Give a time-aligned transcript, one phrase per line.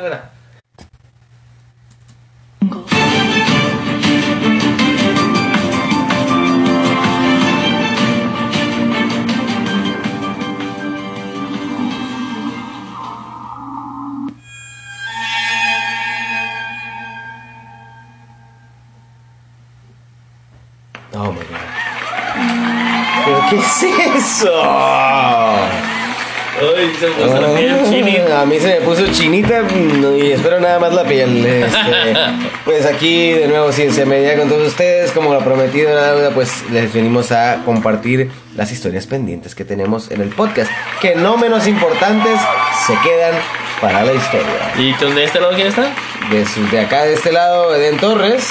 [0.00, 0.30] Espera.
[21.12, 21.60] Oh my god.
[23.26, 23.82] ¿Pero qué es
[24.16, 25.60] eso?
[26.60, 27.89] Uy, se me
[28.40, 31.44] A mí se me puso chinita mm, y espero nada más la piel.
[31.44, 32.14] este,
[32.64, 35.10] pues aquí de nuevo Ciencia Media con todos ustedes.
[35.12, 40.10] Como lo prometido la deuda, pues les venimos a compartir las historias pendientes que tenemos
[40.10, 40.70] en el podcast.
[41.00, 42.40] Que no menos importantes
[42.86, 43.34] se quedan
[43.80, 44.46] para la historia.
[44.78, 45.90] ¿Y tú de este lado quién está?
[46.30, 48.46] De, su- de acá de este lado, Eden Torres.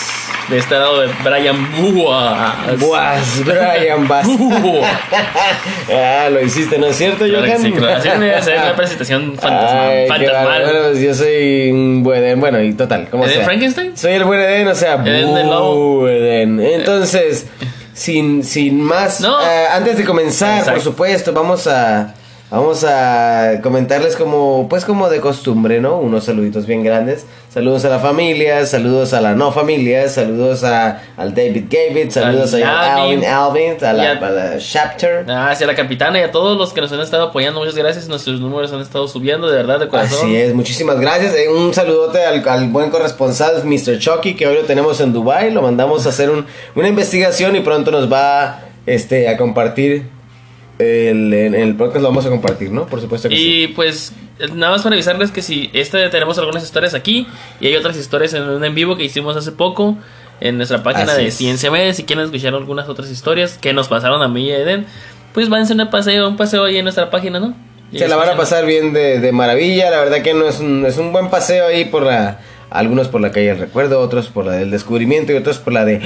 [0.49, 2.79] De este lado de Brian Buas.
[2.79, 4.07] Buas, Brian.
[4.07, 4.27] Buas.
[5.93, 7.61] ah, lo hiciste, ¿no es cierto, Claro Johan?
[7.61, 7.97] sí, claro.
[7.97, 8.09] Así
[8.45, 10.63] ser una presentación fantasma, Ay, qué fantasmal.
[10.63, 12.39] Bueno, yo soy un buen Eden.
[12.39, 13.45] Bueno, y total, ¿cómo ¿Eden sea?
[13.45, 13.95] Frankenstein?
[13.97, 15.99] Soy el buen Eden, o sea, Eden lobo.
[15.99, 16.59] bu Eden.
[16.59, 17.45] Entonces,
[17.93, 19.39] sin, sin más, No.
[19.41, 22.15] eh, antes de comenzar, por supuesto, vamos a
[22.51, 25.97] vamos a comentarles como pues como de costumbre, ¿no?
[25.97, 27.25] Unos saluditos bien grandes.
[27.53, 32.53] Saludos a la familia, saludos a la no familia, saludos a al David Gavit, saludos
[32.53, 33.25] Al a Alvin.
[33.25, 35.25] Alvin a la, a- a la Chapter.
[35.27, 38.07] Ah, Hacia la capitana y a todos los que nos han estado apoyando, muchas gracias.
[38.07, 40.19] Nuestros números han estado subiendo, de verdad, de corazón.
[40.27, 41.33] Así es, muchísimas gracias.
[41.35, 43.97] Eh, Un saludote al, al buen corresponsal Mr.
[43.97, 45.49] Chucky, que hoy lo tenemos en Dubai.
[45.51, 50.03] Lo mandamos a hacer un- una investigación y pronto nos va este, a compartir.
[50.79, 52.87] El, en el podcast lo vamos a compartir, ¿no?
[52.87, 53.63] Por supuesto que sí.
[53.63, 54.13] Y pues
[54.53, 57.27] nada más para avisarles que si este tenemos algunas historias aquí
[57.59, 59.97] y hay otras historias en un en vivo que hicimos hace poco
[60.39, 61.33] en nuestra página Así de es.
[61.35, 64.57] Ciencia Media, si quieren escuchar algunas otras historias que nos pasaron a mí y a
[64.59, 64.85] Eden,
[65.33, 67.53] pues váyanse un paseo, un paseo ahí en nuestra página, ¿no?
[67.91, 69.89] Y Se la van a pasar bien de, de maravilla.
[69.89, 72.39] La verdad que no es un, es un buen paseo ahí por la.
[72.71, 75.85] Algunos por la calle del recuerdo, otros por la del descubrimiento y otros por la
[75.85, 75.97] de.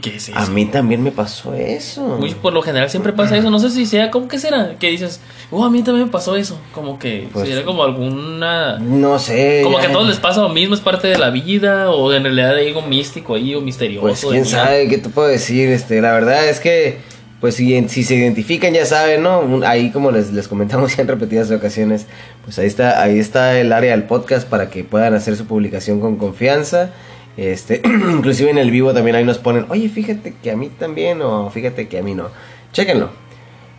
[0.00, 0.38] ¿Qué es eso?
[0.38, 2.02] A mí también me pasó eso.
[2.18, 4.76] Muy por lo general siempre pasa eso, no sé si sea, ¿cómo que será?
[4.78, 5.20] Que dices,
[5.50, 8.78] oh, a mí también me pasó eso, como que Pues- sería como alguna...
[8.78, 9.62] No sé.
[9.64, 12.22] Como que a todos les pasa lo mismo, es parte de la vida, o en
[12.22, 14.02] realidad hay algo místico ahí, o misterioso.
[14.06, 16.98] Pues quién sabe qué te puedo decir, este, la verdad es que,
[17.40, 19.60] pues si, si se identifican ya saben, ¿no?
[19.64, 22.06] Ahí como les, les comentamos ya en repetidas ocasiones,
[22.44, 26.00] pues ahí está, ahí está el área del podcast para que puedan hacer su publicación
[26.00, 26.90] con confianza.
[27.36, 31.22] Este, inclusive en el vivo también ahí nos ponen, oye, fíjate que a mí también,
[31.22, 32.28] o fíjate que a mí no.
[32.72, 33.10] Chéquenlo.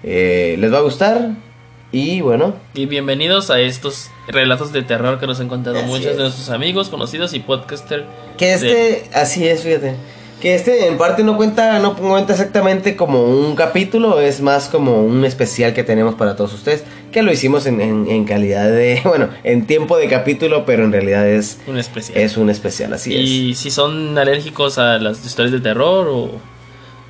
[0.04, 1.30] Eh, les va a gustar.
[1.94, 6.06] Y bueno, Y bienvenidos a estos relatos de terror que nos han contado Así muchos
[6.08, 6.16] es.
[6.16, 8.06] de nuestros amigos, conocidos y podcaster.
[8.38, 9.96] Que este, así es, fíjate.
[10.41, 15.03] Que este en parte no cuenta, no cuenta exactamente como un capítulo, es más como
[15.03, 16.84] un especial que tenemos para todos ustedes.
[17.12, 20.91] Que lo hicimos en, en- en calidad de, bueno, en tiempo de capítulo, pero en
[20.91, 22.18] realidad es, Un especial.
[22.18, 23.22] es un especial, así es.
[23.30, 26.31] y si son alérgicos a las historias de terror o,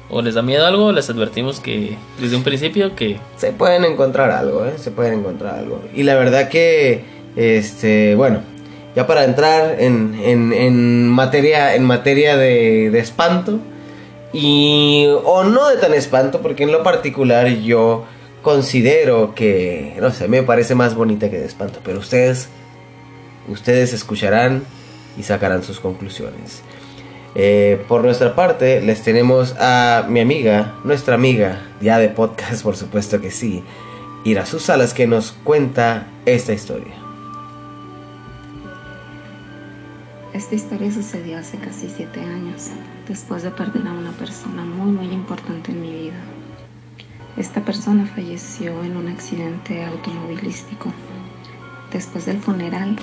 [0.10, 4.30] o les da miedo algo, les advertimos que desde un principio que Se pueden encontrar
[4.32, 4.74] algo, ¿eh?
[4.78, 5.82] Se pueden encontrar algo.
[5.96, 7.06] Y la verdad que,
[7.38, 8.42] este, bueno,
[8.96, 13.60] ya para entrar en, en, materia, en materia de, de espanto,
[14.34, 18.06] y, o no de tan espanto, porque en lo particular yo
[18.42, 22.50] considero que, no sé, me parece más bonita que de espanto, pero ustedes,
[23.48, 24.64] ustedes escucharán
[25.18, 26.62] y sacarán sus conclusiones.
[27.36, 32.76] Eh, por nuestra parte, les tenemos a mi amiga, nuestra amiga, ya de podcast, por
[32.76, 33.64] supuesto que sí,
[34.24, 37.01] Ira Salas, que nos cuenta esta historia.
[40.34, 42.70] Esta historia sucedió hace casi siete años,
[43.06, 46.22] después de perder a una persona muy muy importante en mi vida.
[47.36, 50.94] Esta persona falleció en un accidente automovilístico.
[51.92, 52.98] Después del funeral,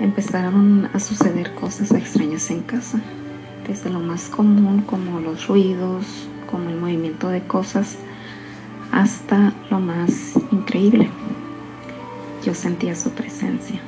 [0.00, 3.02] empezaron a suceder cosas extrañas en casa,
[3.66, 6.06] desde lo más común como los ruidos,
[6.50, 7.98] como el movimiento de cosas,
[8.92, 11.10] hasta lo más increíble.
[12.42, 13.82] Yo sentía su presencia.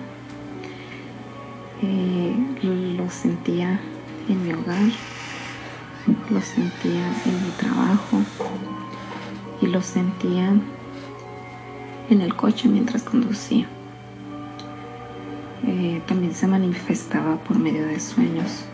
[1.82, 3.80] Eh, lo sentía
[4.28, 4.90] en mi hogar,
[6.30, 8.22] lo sentía en mi trabajo
[9.62, 10.52] y lo sentía
[12.10, 13.66] en el coche mientras conducía.
[15.66, 18.64] Eh, también se manifestaba por medio de sueños.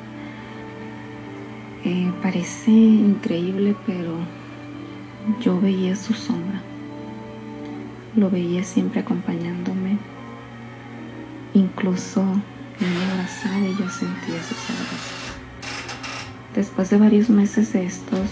[1.85, 4.17] Eh, parece increíble, pero
[5.41, 6.61] yo veía su sombra.
[8.17, 9.99] Lo veía siempre acompañándome.
[11.55, 12.25] Incluso
[12.81, 15.37] y yo sentía sus abrazos.
[16.55, 18.31] Después de varios meses de estos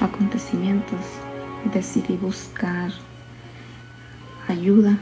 [0.00, 1.00] acontecimientos,
[1.72, 2.90] decidí buscar
[4.48, 4.98] ayuda,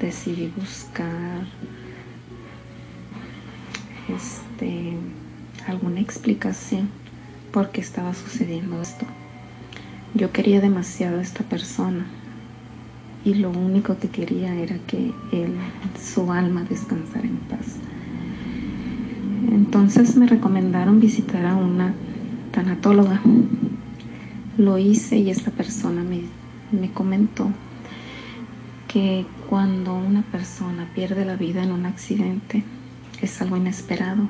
[0.00, 1.46] decidí buscar
[4.08, 4.96] este,
[5.66, 6.90] alguna explicación
[7.52, 9.06] por qué estaba sucediendo esto.
[10.14, 12.06] Yo quería demasiado a esta persona
[13.24, 15.54] y lo único que quería era que él,
[16.00, 17.76] su alma descansara en paz.
[19.50, 21.94] Entonces me recomendaron visitar a una
[22.52, 23.20] tanatóloga.
[24.56, 26.22] Lo hice y esta persona me,
[26.72, 27.50] me comentó
[28.86, 32.64] que cuando una persona pierde la vida en un accidente
[33.20, 34.28] es algo inesperado,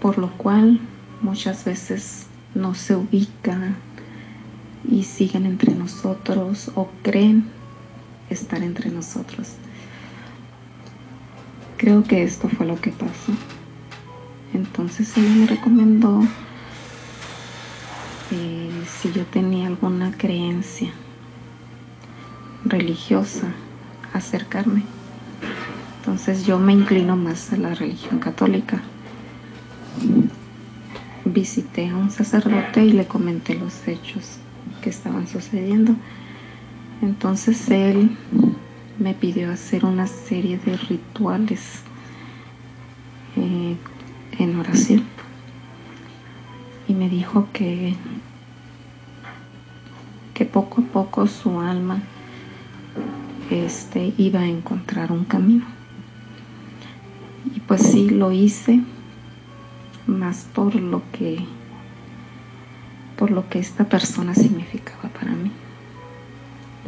[0.00, 0.80] por lo cual
[1.22, 3.76] muchas veces no se ubican
[4.90, 7.57] y siguen entre nosotros o creen
[8.30, 9.54] estar entre nosotros.
[11.76, 13.32] Creo que esto fue lo que pasó.
[14.52, 16.22] Entonces ella me recomendó
[18.30, 20.90] eh, si yo tenía alguna creencia
[22.64, 23.48] religiosa,
[24.12, 24.82] acercarme.
[25.98, 28.82] Entonces yo me inclino más a la religión católica.
[31.24, 34.38] Visité a un sacerdote y le comenté los hechos
[34.82, 35.94] que estaban sucediendo.
[37.00, 38.16] Entonces él
[38.98, 41.82] me pidió hacer una serie de rituales
[43.36, 43.76] eh,
[44.38, 45.04] en oración.
[46.88, 47.94] Y me dijo que
[50.34, 52.00] que poco a poco su alma
[53.50, 55.66] este iba a encontrar un camino.
[57.54, 58.80] Y pues sí lo hice
[60.06, 61.44] más por lo que
[63.16, 65.50] por lo que esta persona significaba para mí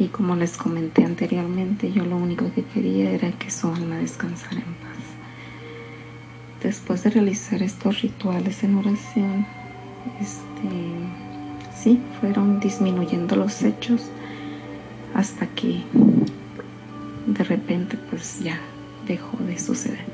[0.01, 4.57] y como les comenté anteriormente yo lo único que quería era que su alma descansara
[4.57, 5.11] en paz
[6.61, 9.45] después de realizar estos rituales en oración,
[10.19, 10.69] este,
[11.75, 14.09] sí, fueron disminuyendo los hechos
[15.13, 15.81] hasta que
[17.27, 18.59] de repente pues ya
[19.07, 20.05] dejó de suceder.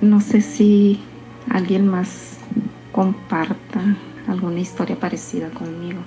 [0.00, 1.00] No sé si
[1.50, 2.38] alguien más
[2.92, 3.80] comparta
[4.26, 6.00] alguna historia parecida conmigo.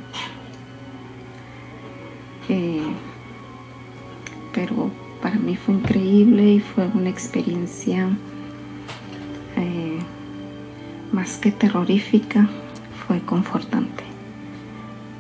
[2.52, 2.84] Eh,
[4.54, 4.92] pero
[5.24, 8.10] para mí fue increíble y fue una experiencia
[11.12, 12.48] más que terrorífica,
[13.06, 14.04] fue confortante,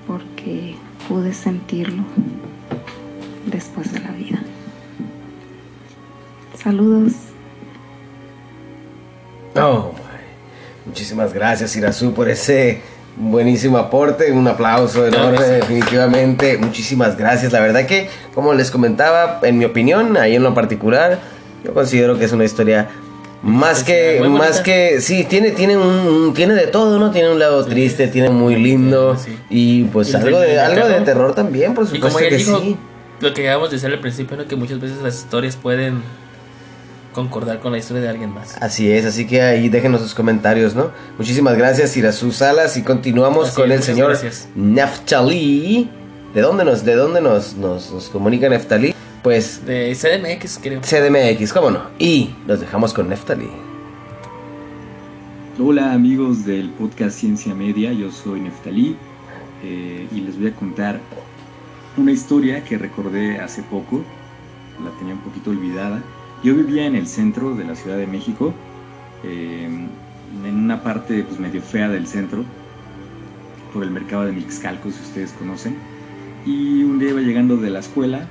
[0.08, 0.76] porque
[1.08, 2.04] pude sentirlo
[3.46, 4.42] después de la vida.
[6.58, 7.14] Saludos.
[9.56, 9.92] Oh,
[10.86, 12.82] muchísimas gracias Irazu por ese
[13.18, 19.58] buenísimo aporte, un aplauso enorme definitivamente, muchísimas gracias, la verdad que como les comentaba, en
[19.58, 21.20] mi opinión, ahí en lo particular,
[21.64, 22.90] yo considero que es una historia
[23.44, 27.12] más que, más que, sí, tiene, tiene un, tiene de todo, ¿no?
[27.12, 29.18] Tiene un lado triste, tiene muy lindo
[29.50, 32.78] y pues algo de, algo de terror también, por supuesto que sí.
[33.20, 34.48] Lo que acabamos de decir al principio, ¿no?
[34.48, 36.02] Que muchas veces las historias pueden
[37.14, 38.58] concordar con la historia de alguien más.
[38.62, 40.92] Así es, así que ahí déjenos sus comentarios, ¿no?
[41.18, 44.18] Muchísimas gracias, Irasu Salas, y continuamos con el señor
[44.56, 45.90] Naftali.
[46.34, 48.96] ¿De dónde nos, de dónde nos, nos, nos comunica Naftali?
[49.22, 49.66] Pues.
[49.66, 50.82] De CDMX, creo.
[50.82, 51.82] CDMX, cómo no.
[52.00, 53.50] Y nos dejamos con Neftali.
[55.60, 58.96] Hola amigos del podcast Ciencia Media, yo soy Neftali
[59.64, 61.00] eh, y les voy a contar
[61.98, 64.02] una historia que recordé hace poco,
[64.84, 66.02] la tenía un poquito olvidada.
[66.44, 68.54] Yo vivía en el centro de la Ciudad de México,
[69.24, 72.44] eh, en una parte pues, medio fea del centro,
[73.74, 75.76] por el mercado de Mixcalco, si ustedes conocen.
[76.46, 78.28] Y un día iba llegando de la escuela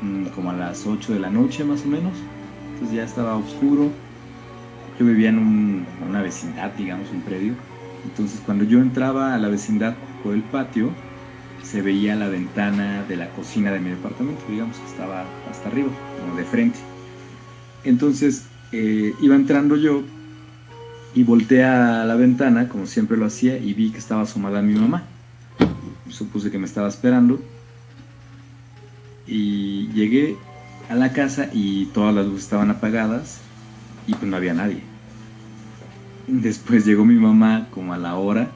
[0.00, 2.30] Mm, como a las 8 de la noche más o menos.
[2.74, 4.00] Entonces ya estaba oscuro.
[4.98, 7.54] Yo vivía en una vecindad, digamos, un predio.
[8.04, 10.96] Entonces cuando yo entraba a la vecindad por el patio,
[11.62, 15.98] se veía la ventana de la cocina de mi departamento, digamos que estaba hasta arriba,
[16.16, 16.87] como de frente.
[17.84, 20.02] Entonces eh, iba entrando yo
[21.14, 24.74] y volteé a la ventana, como siempre lo hacía, y vi que estaba asomada mi
[24.74, 25.02] mamá.
[26.08, 27.38] Supuse que me estaba esperando
[29.28, 30.36] y llegué
[30.88, 33.40] a la casa y todas las luces estaban apagadas
[34.06, 34.80] y pues no había nadie.
[36.26, 38.48] Después llegó mi mamá como a la hora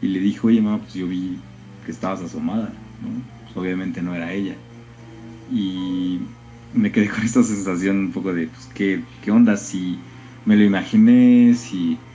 [0.00, 1.38] y le dijo, oye mamá, pues yo vi
[1.84, 2.72] que estabas asomada,
[3.44, 4.54] pues, obviamente no era ella.
[5.52, 6.18] Y
[6.74, 9.56] me quedé con esta sensación un poco de, pues, ¿qué, qué onda?
[9.56, 10.06] Si
[10.44, 12.06] me lo imaginé, si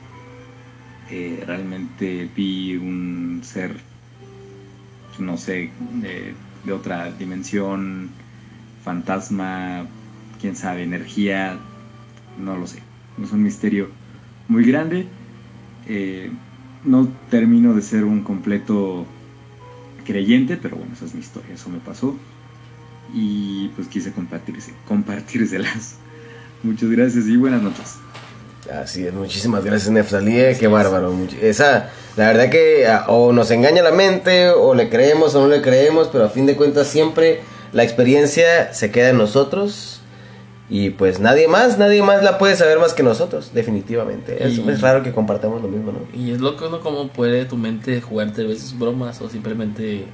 [1.07, 3.83] eh, realmente vi un ser,
[5.07, 8.17] pues, no sé, eh, de otra dimensión,
[8.77, 9.91] fantasma,
[10.39, 11.71] quién sabe, energía,
[12.35, 12.83] no lo sé.
[13.17, 13.95] Es un misterio
[14.47, 15.13] muy grande.
[15.85, 16.39] Eh,
[16.83, 19.15] no termino de ser un completo
[20.05, 22.28] creyente, pero bueno, esa es mi historia, eso me pasó.
[23.13, 25.95] Y pues quise compartirse, compartírselas.
[26.63, 27.95] Muchas gracias y buenas noches.
[28.71, 31.15] Así es, muchísimas gracias Neftalí, eh, qué bárbaro.
[31.41, 35.47] Esa, la verdad que ah, o nos engaña la mente, o le creemos o no
[35.47, 40.01] le creemos, pero a fin de cuentas siempre la experiencia se queda en nosotros.
[40.71, 44.45] Y pues nadie más, nadie más la puede saber más que nosotros, definitivamente.
[44.45, 45.99] Es, es raro que compartamos lo mismo, ¿no?
[46.13, 46.79] Y es loco, ¿no?
[46.81, 50.05] Cómo puede tu mente jugarte a veces bromas o simplemente...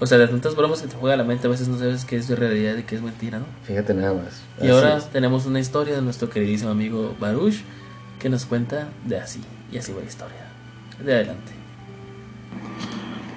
[0.00, 2.16] O sea, de tantas bromas que te juega la mente, a veces no sabes qué
[2.16, 3.46] es de realidad y qué es mentira, ¿no?
[3.64, 4.42] Fíjate nada más.
[4.60, 5.08] Y Así ahora es.
[5.10, 7.56] tenemos una historia de nuestro queridísimo amigo Baruch
[8.20, 9.40] que nos cuenta de así.
[9.72, 10.36] Y así va la historia.
[11.04, 11.52] De adelante.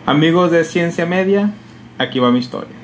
[0.05, 1.51] Amigos de Ciencia Media,
[1.97, 2.75] aquí va mi historia.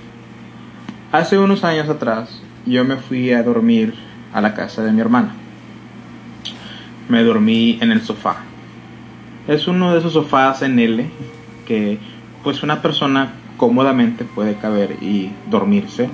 [1.11, 2.29] Hace unos años atrás,
[2.65, 3.93] yo me fui a dormir
[4.33, 5.33] a la casa de mi hermana.
[7.09, 8.37] Me dormí en el sofá.
[9.47, 11.09] Es uno de esos sofás en L
[11.65, 11.99] que
[12.43, 16.09] pues una persona cómodamente puede caber y dormirse.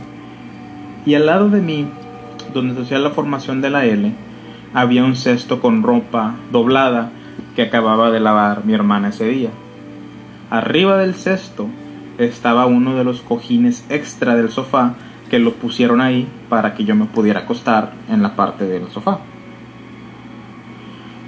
[1.05, 1.87] Y al lado de mí,
[2.53, 4.11] donde se hacía la formación de la L,
[4.73, 7.11] había un cesto con ropa doblada
[7.55, 9.49] que acababa de lavar mi hermana ese día.
[10.49, 11.67] Arriba del cesto
[12.17, 14.93] estaba uno de los cojines extra del sofá
[15.29, 19.19] que lo pusieron ahí para que yo me pudiera acostar en la parte del sofá.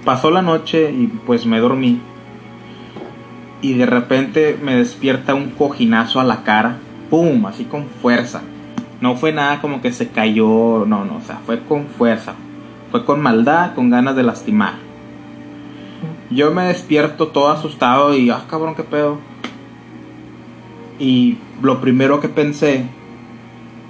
[0.03, 2.00] Pasó la noche y pues me dormí
[3.62, 6.77] y de repente me despierta un cojinazo a la cara,
[7.09, 7.45] ¡pum!
[7.45, 8.41] Así con fuerza.
[9.01, 12.33] No fue nada como que se cayó, no, no, o sea, fue con fuerza.
[12.91, 14.75] Fue con maldad, con ganas de lastimar.
[16.29, 19.19] Yo me despierto todo asustado y, ah, cabrón, qué pedo.
[20.97, 22.85] Y lo primero que pensé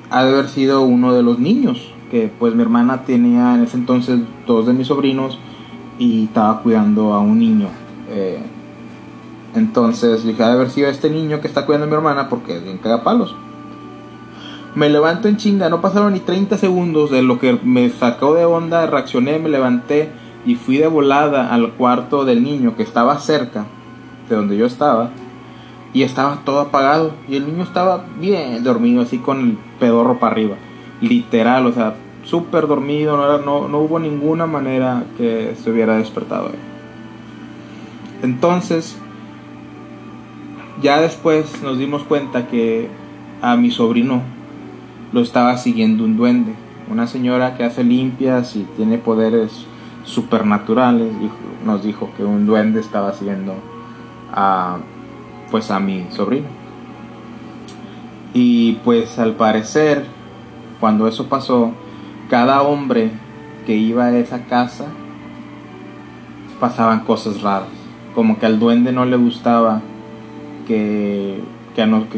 [0.10, 3.78] ha de haber sido uno de los niños, que pues mi hermana tenía en ese
[3.78, 5.40] entonces dos de mis sobrinos
[6.00, 7.68] y estaba cuidando a un niño.
[8.10, 8.40] Eh,
[9.56, 12.58] entonces dije, ha de haber sido este niño que está cuidando a mi hermana porque
[12.58, 13.36] es bien cagapalos.
[14.76, 18.44] Me levanto en chinga, no pasaron ni 30 segundos de lo que me sacó de
[18.46, 20.10] onda, reaccioné, me levanté
[20.46, 23.66] y fui de volada al cuarto del niño que estaba cerca
[24.30, 25.12] de donde yo estaba
[25.94, 30.34] y estaba todo apagado y el niño estaba bien dormido así con el pedorro para
[30.34, 30.56] arriba,
[31.00, 31.96] literal, o sea,
[32.26, 36.50] súper dormido, no, era- no, no hubo ninguna manera que se hubiera despertado.
[38.24, 38.98] Entonces,
[40.82, 42.90] ya después nos dimos cuenta que
[43.42, 44.22] a mi sobrino
[45.12, 46.54] lo estaba siguiendo un duende,
[46.92, 49.66] una señora que hace limpias y tiene poderes
[50.04, 51.12] supernaturales,
[51.66, 53.56] nos dijo que un duende estaba siguiendo
[54.32, 54.78] a
[55.52, 56.48] pues a mi sobrino.
[58.34, 60.06] Y pues al parecer,
[60.80, 61.72] cuando eso pasó,
[62.30, 63.12] cada hombre
[63.66, 64.88] que iba a esa casa
[66.60, 67.70] pasaban cosas raras.
[68.14, 69.82] Como que al duende no le gustaba
[70.66, 71.42] que,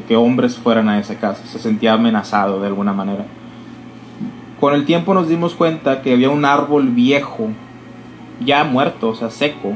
[0.07, 1.45] que, hombres fueran a esa casa.
[1.45, 3.25] Se sentía amenazado de alguna manera.
[4.59, 7.49] Con el tiempo nos dimos cuenta que había un árbol viejo,
[8.43, 9.73] ya muerto, o sea, seco,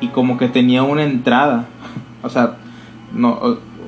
[0.00, 1.66] y como que tenía una entrada.
[2.22, 2.56] O sea,
[3.12, 3.38] no,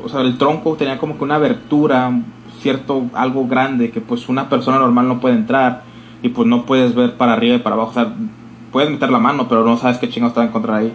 [0.04, 2.12] o sea, el tronco tenía como que una abertura,
[2.61, 5.83] cierto, algo grande que pues una persona normal no puede entrar
[6.23, 7.90] y pues no puedes ver para arriba y para abajo.
[7.90, 8.12] O sea,
[8.73, 10.92] puedes meter la mano, pero no sabes qué chingados te va a encontrar ahí.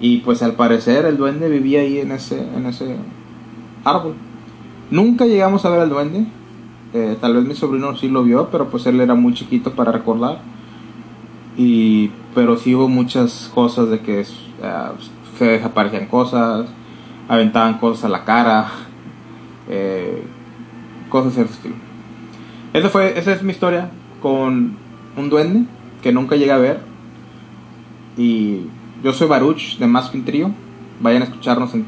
[0.00, 2.96] Y pues al parecer el duende vivía ahí en ese, en ese
[3.84, 4.14] árbol.
[4.90, 6.26] Nunca llegamos a ver al duende.
[6.92, 9.92] Eh, tal vez mi sobrino sí lo vio, pero pues él era muy chiquito para
[9.92, 10.40] recordar.
[11.56, 14.26] Y, pero sí hubo muchas cosas de que eh,
[15.38, 16.66] se desaparecían cosas,
[17.28, 18.68] aventaban cosas a la cara,
[19.68, 20.22] eh,
[21.08, 21.74] cosas de ese estilo.
[22.72, 24.76] Esa, fue, esa es mi historia con
[25.16, 25.66] un duende
[26.02, 26.80] que nunca llegué a ver.
[28.16, 28.66] Y
[29.04, 30.50] yo soy Baruch de Más que un Trío.
[30.98, 31.84] Vayan a escucharnos en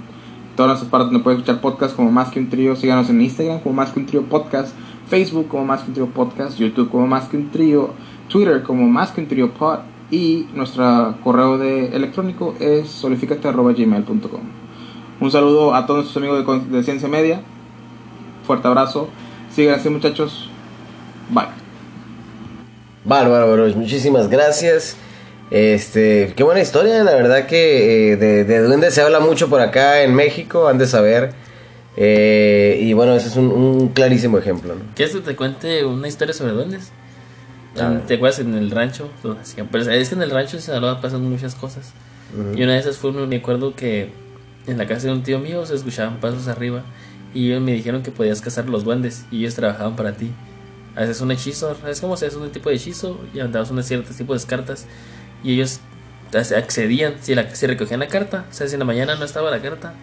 [0.55, 2.77] todas las partes donde pueden escuchar podcast como Más que un Trío.
[2.77, 4.75] Síganos en Instagram como Más que un Trío Podcast,
[5.09, 7.95] Facebook como Más que un Trío Podcast, YouTube como Más que un Trío,
[8.29, 9.79] Twitter como Más que un Trío Pod
[10.11, 14.41] y nuestro correo de electrónico es solificate.gmail.com.
[15.19, 17.41] Un saludo a todos nuestros amigos de, Ciencia Media.
[18.47, 19.09] Fuerte abrazo.
[19.51, 20.51] Síganse muchachos.
[21.31, 21.47] Bye.
[23.07, 24.99] Bárbaro, Baruch, muchísimas gracias.
[25.51, 29.61] Este, qué buena historia, la verdad que eh, de, de duendes se habla mucho por
[29.61, 31.33] acá en México, han de saber.
[31.97, 34.75] Eh, y bueno, ese es un, un clarísimo ejemplo.
[34.75, 34.81] ¿no?
[34.95, 36.91] ¿Quieres que te cuente una historia sobre duendes?
[37.81, 38.07] A ver.
[38.07, 39.09] ¿Te acuerdas en el rancho?
[39.23, 41.93] Donde hacían- Pero es que en el rancho de Sinaloa pasan muchas cosas.
[42.37, 42.59] Ujú.
[42.59, 44.11] Y una de esas fue, me acuerdo que
[44.67, 46.83] en la casa de un tío mío se escuchaban pasos arriba.
[47.35, 49.27] Y ellos me dijeron que podías cazar los duendes.
[49.31, 50.31] Y ellos trabajaban para ti.
[50.97, 53.19] Haces un hechizo, es como se hace un tipo de hechizo.
[53.35, 54.87] Y andabas un cierto tipo de cartas.
[55.43, 55.81] Y ellos
[56.35, 57.15] accedían.
[57.21, 59.61] Si, la, si recogían la carta, o sea, si en la mañana no estaba la
[59.61, 59.95] carta,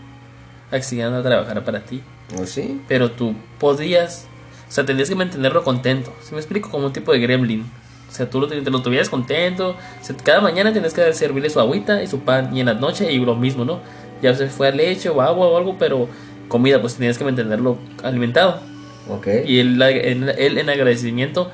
[0.72, 2.02] accedían a trabajar para ti
[2.40, 2.82] ¿Oh, ¿Sí?
[2.88, 4.28] pero tú podías,
[4.68, 6.14] o sea, tendrías que mantenerlo contento.
[6.24, 7.66] Si me explico, como un tipo de gremlin.
[8.10, 9.72] O sea, tú lo, te lo tuvieras contento.
[9.72, 12.56] O sea, cada mañana tienes que servirle su agüita y su pan.
[12.56, 13.80] Y en la noche y lo mismo, ¿no?
[14.22, 16.08] Ya se fue a leche o agua o algo, pero
[16.48, 18.62] comida, pues tenías que mantenerlo alimentado.
[19.10, 19.28] Ok.
[19.46, 21.52] Y él, él, él en agradecimiento,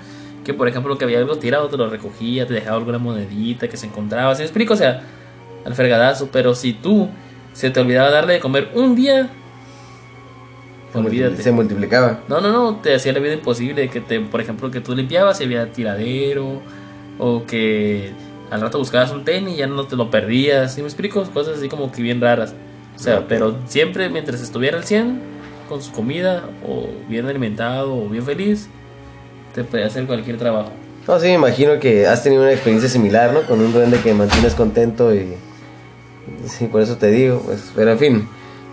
[0.49, 3.77] que por ejemplo que había algo tirado, te lo recogía, te dejaba alguna monedita que
[3.77, 4.33] se encontraba.
[4.33, 4.73] ¿Sí me explico?
[4.73, 5.03] O sea,
[5.63, 6.29] al fregadazo.
[6.31, 7.07] Pero si tú
[7.53, 9.29] se te olvidaba darle de comer un día,
[10.91, 11.43] Se, olvídate.
[11.43, 12.21] se multiplicaba.
[12.27, 13.89] No, no, no, te hacía la vida imposible.
[13.89, 16.61] Que te, por ejemplo, que tú limpiabas y había tiradero.
[17.19, 18.11] O que
[18.49, 20.73] al rato buscabas un tenis y ya no te lo perdías.
[20.73, 21.23] ¿Sí me explico?
[21.31, 22.55] Cosas así como que bien raras.
[22.95, 25.21] O sea, pero siempre mientras estuviera al 100,
[25.69, 28.67] con su comida, o bien alimentado, o bien feliz,
[29.63, 30.71] te podía hacer cualquier trabajo.
[31.07, 33.41] No, sí, me imagino que has tenido una experiencia similar, ¿no?
[33.43, 35.33] Con un duende que mantienes contento y...
[36.45, 38.27] Sí, por eso te digo, pues, pero en fin,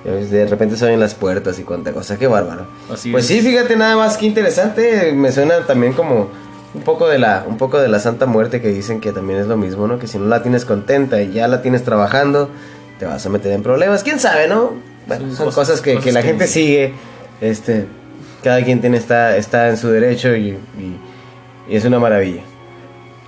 [0.05, 2.67] ves, de repente se abren las puertas y cuánta cosa, qué bárbaro.
[2.93, 3.29] Así pues es.
[3.29, 6.29] sí, fíjate nada más que interesante, me suena también como
[6.75, 9.47] un poco de la un poco de la Santa Muerte que dicen que también es
[9.47, 9.99] lo mismo, ¿no?
[9.99, 12.51] Que si no la tienes contenta y ya la tienes trabajando,
[12.99, 14.75] te vas a meter en problemas, quién sabe, ¿no?
[15.07, 16.93] Bueno, Son son cosas- cosas, que, cosas que la que gente sigue,
[17.41, 17.87] este,
[18.47, 20.57] cada quien tiene está está en su derecho y-
[21.69, 22.43] es una maravilla.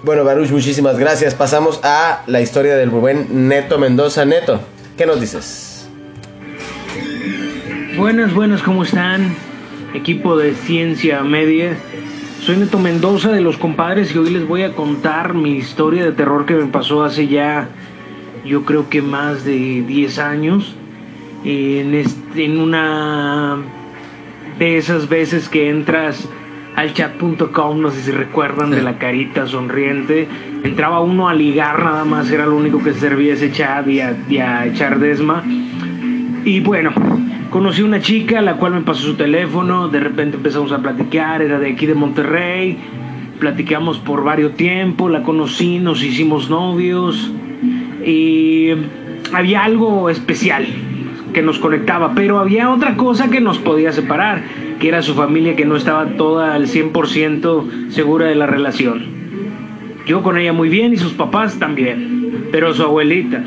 [0.05, 1.35] Bueno, Baruch, muchísimas gracias.
[1.35, 4.25] Pasamos a la historia del buen Neto Mendoza.
[4.25, 4.61] Neto,
[4.97, 5.89] ¿qué nos dices?
[7.97, 9.35] Buenas, buenas, ¿cómo están?
[9.93, 11.77] Equipo de Ciencia Media.
[12.43, 16.13] Soy Neto Mendoza de los compadres y hoy les voy a contar mi historia de
[16.13, 17.67] terror que me pasó hace ya,
[18.45, 20.77] yo creo que más de 10 años.
[21.45, 23.59] En, este- en una
[24.59, 26.29] de esas veces que entras
[26.75, 30.29] al chat.com, no sé si recuerdan de la carita sonriente,
[30.62, 34.17] entraba uno a ligar nada más, era lo único que servía ese chat y a,
[34.29, 35.43] y a echar desma.
[36.45, 36.93] Y bueno,
[37.50, 41.59] conocí una chica, la cual me pasó su teléfono, de repente empezamos a platicar, era
[41.59, 42.79] de aquí de Monterrey,
[43.41, 47.33] platicamos por varios tiempo, la conocí, nos hicimos novios
[48.04, 48.71] y
[49.32, 50.67] había algo especial
[51.43, 54.43] nos conectaba, pero había otra cosa que nos podía separar,
[54.79, 59.05] que era su familia que no estaba toda al 100% segura de la relación.
[60.07, 63.43] Yo con ella muy bien y sus papás también, pero su abuelita,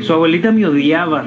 [0.00, 1.26] su abuelita me odiaba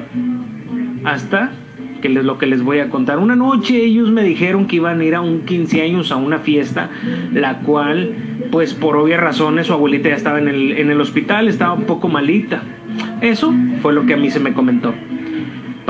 [1.04, 1.52] hasta
[2.00, 3.18] que les lo que les voy a contar.
[3.18, 6.38] Una noche ellos me dijeron que iban a ir a un 15 años a una
[6.38, 6.88] fiesta,
[7.32, 8.14] la cual,
[8.50, 12.62] pues por obvias razones, su abuelita ya estaba en el hospital, estaba un poco malita.
[13.20, 14.94] Eso fue lo que a mí se me comentó.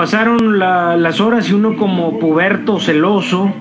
[0.00, 3.52] Pasaron la- las horas y uno como puberto celoso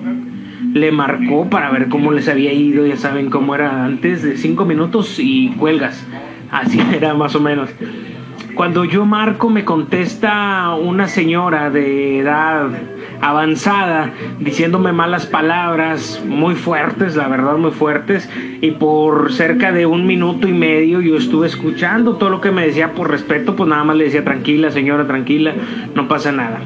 [0.72, 4.64] le marcó para ver cómo les había ido, ya saben cómo era antes, de cinco
[4.64, 6.02] minutos y cuelgas.
[6.50, 7.68] Así era más o menos.
[8.54, 12.70] Cuando yo marco me contesta una señora de edad
[13.20, 18.28] avanzada diciéndome malas palabras muy fuertes, la verdad muy fuertes,
[18.60, 22.66] y por cerca de un minuto y medio yo estuve escuchando todo lo que me
[22.66, 25.52] decía por respeto, pues nada más le decía tranquila señora, tranquila,
[25.94, 26.60] no pasa nada.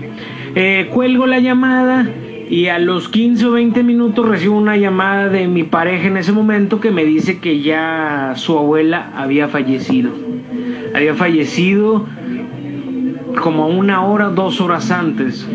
[0.55, 2.07] Eh, cuelgo la llamada
[2.49, 6.33] y a los 15 o 20 minutos recibo una llamada de mi pareja en ese
[6.33, 10.11] momento que me dice que ya su abuela había fallecido.
[10.95, 12.07] Había fallecido
[13.43, 15.49] como una hora, dos horas antes.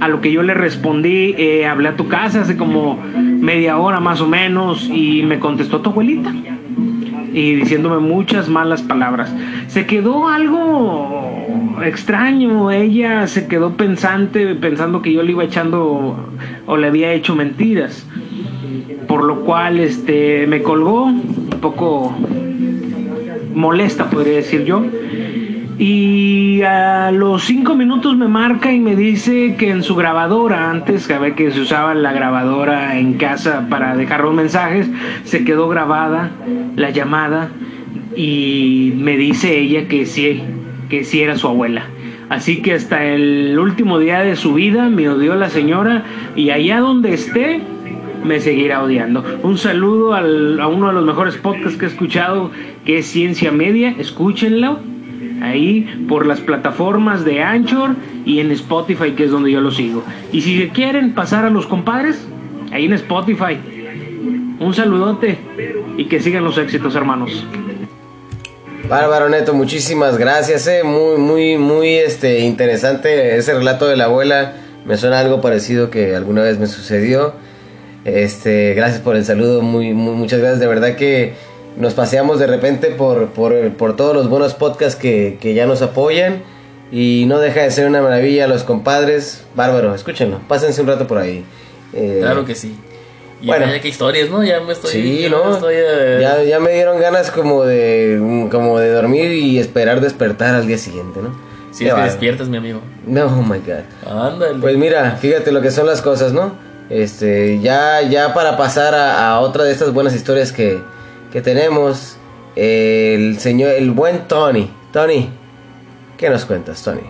[0.00, 4.00] A lo que yo le respondí, eh, hablé a tu casa hace como media hora
[4.00, 6.32] más o menos y me contestó tu abuelita.
[7.32, 9.34] Y diciéndome muchas malas palabras.
[9.68, 12.70] Se quedó algo extraño.
[12.70, 16.16] Ella se quedó pensante, pensando que yo le iba echando
[16.66, 18.06] o le había hecho mentiras.
[19.06, 22.14] Por lo cual este, me colgó, un poco
[23.54, 24.84] molesta, podría decir yo.
[25.78, 31.06] Y a los cinco minutos me marca y me dice que en su grabadora, antes
[31.06, 34.90] que ver que se usaba la grabadora en casa para dejar los mensajes,
[35.22, 36.30] se quedó grabada
[36.74, 37.50] la llamada
[38.16, 40.42] y me dice ella que sí,
[40.88, 41.84] que sí era su abuela.
[42.28, 46.02] Así que hasta el último día de su vida me odió la señora
[46.34, 47.60] y allá donde esté
[48.24, 49.24] me seguirá odiando.
[49.44, 52.50] Un saludo al- a uno de los mejores podcasts que he escuchado,
[52.84, 53.94] que es Ciencia Media.
[53.96, 54.80] Escúchenlo
[55.42, 60.02] ahí por las plataformas de Anchor y en Spotify, que es donde yo lo sigo.
[60.32, 62.18] Y si quieren pasar a los compadres,
[62.72, 63.58] ahí en Spotify.
[64.60, 65.38] Un saludote
[65.96, 67.44] y que sigan los éxitos, hermanos.
[68.88, 70.82] Bárbaro Neto, muchísimas gracias, eh.
[70.84, 74.54] Muy, muy, muy este, interesante ese relato de la abuela.
[74.86, 77.34] Me suena algo parecido que alguna vez me sucedió.
[78.04, 80.60] Este, gracias por el saludo, muy, muy- muchas gracias.
[80.60, 81.34] De verdad que
[81.78, 85.80] nos paseamos de repente por, por, por todos los buenos podcasts que, que ya nos
[85.82, 86.42] apoyan.
[86.90, 89.44] Y no deja de ser una maravilla los compadres.
[89.54, 91.44] Bárbaro, escúchenlo, pásense un rato por ahí.
[91.92, 92.76] Eh, Claro que sí.
[93.40, 93.66] Y Bueno.
[93.66, 94.42] vaya qué historias, ¿no?
[94.42, 94.90] Ya me estoy.
[94.90, 95.44] Sí, ya ¿no?
[95.44, 100.00] me estoy, eh, Ya, ya me dieron ganas como de como de dormir y esperar
[100.00, 101.38] despertar al día siguiente, ¿no?
[101.70, 102.80] Si es que despiertas, mi amigo.
[103.06, 104.10] No, oh my god.
[104.10, 104.58] Ándale.
[104.58, 106.52] Pues mira, fíjate lo que son las cosas, ¿no?
[106.90, 110.80] Este, ya, ya para pasar a, a otra de estas buenas historias que,
[111.32, 112.16] que tenemos,
[112.56, 114.70] el señor, el buen Tony.
[114.92, 115.28] Tony,
[116.16, 117.00] ¿qué nos cuentas, Tony?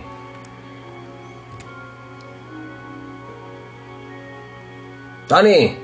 [5.29, 5.75] Tony,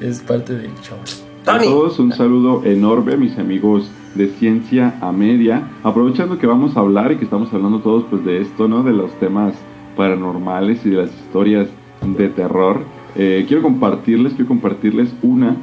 [0.00, 0.98] es parte del show.
[1.42, 1.64] A Tony.
[1.66, 5.68] todos un saludo enorme, mis amigos de Ciencia a Media.
[5.82, 8.82] Aprovechando que vamos a hablar y que estamos hablando todos pues de esto, ¿no?
[8.82, 9.54] De los temas
[9.96, 11.68] paranormales y de las historias
[12.02, 12.84] de terror.
[13.16, 15.56] Eh, quiero compartirles, quiero compartirles una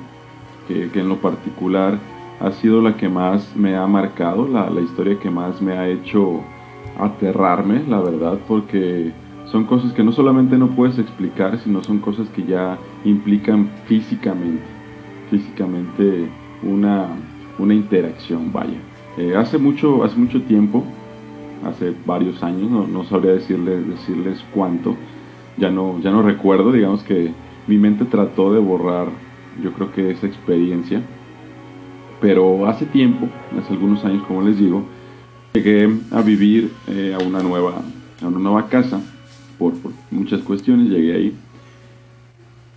[0.69, 1.99] que, en lo particular
[2.39, 5.89] ha sido la que más me ha marcado, la, la historia que más me ha
[5.89, 6.39] hecho
[6.97, 9.11] aterrarme, la verdad, porque
[9.45, 14.79] son cosas que no solamente no puedes explicar, sino son cosas que ya implican físicamente
[15.29, 16.27] físicamente
[16.63, 17.07] una,
[17.57, 18.77] una interacción, vaya.
[19.17, 20.83] Eh, hace, mucho, hace mucho tiempo,
[21.65, 24.95] hace varios años, no, no sabría decirles, decirles cuánto,
[25.57, 27.31] ya no, ya no recuerdo, digamos que
[27.67, 29.07] mi mente trató de borrar,
[29.61, 31.01] yo creo que esa experiencia,
[32.21, 34.83] pero hace tiempo, hace algunos años, como les digo,
[35.53, 37.81] llegué a vivir eh, a, una nueva,
[38.21, 39.01] a una nueva casa,
[39.57, 41.37] por, por muchas cuestiones llegué ahí.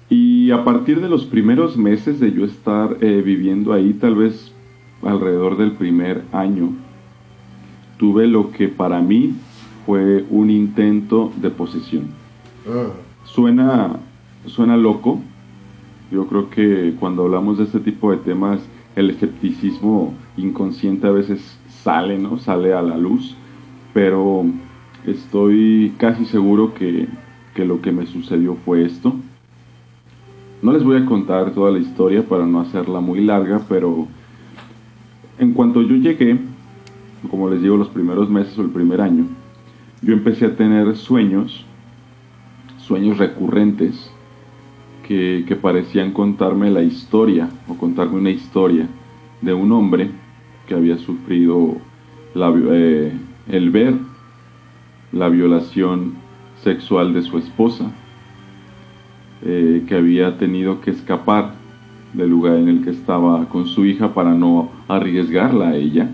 [0.08, 4.52] Y a partir de los primeros meses de yo estar eh, viviendo ahí, tal vez
[5.02, 6.70] alrededor del primer año,
[7.98, 9.34] tuve lo que para mí
[9.86, 12.08] fue un intento de posesión.
[13.24, 13.96] Suena,
[14.46, 15.20] suena loco.
[16.12, 18.60] Yo creo que cuando hablamos de este tipo de temas,
[18.96, 22.38] el escepticismo inconsciente a veces sale, ¿no?
[22.38, 23.34] Sale a la luz.
[23.94, 24.44] Pero
[25.06, 27.08] estoy casi seguro que,
[27.54, 29.14] que lo que me sucedió fue esto.
[30.60, 34.06] No les voy a contar toda la historia para no hacerla muy larga, pero
[35.38, 36.38] en cuanto yo llegué,
[37.30, 39.24] como les digo, los primeros meses o el primer año,
[40.02, 41.64] yo empecé a tener sueños,
[42.76, 44.11] sueños recurrentes,
[45.02, 48.86] que, parecían contarme la historia o contarme una historia
[49.40, 50.10] de un hombre
[50.66, 51.76] que había sufrido
[52.34, 53.12] eh,
[53.48, 53.94] el ver
[55.12, 56.14] la violación
[56.62, 57.92] sexual de su esposa
[59.44, 61.54] eh, que había tenido que escapar
[62.12, 66.10] del lugar en el que estaba con su hija para no arriesgarla a ella,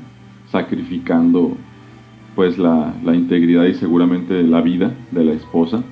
[0.50, 1.56] sacrificando
[2.34, 5.82] pues la, la integridad y seguramente la vida de la esposa.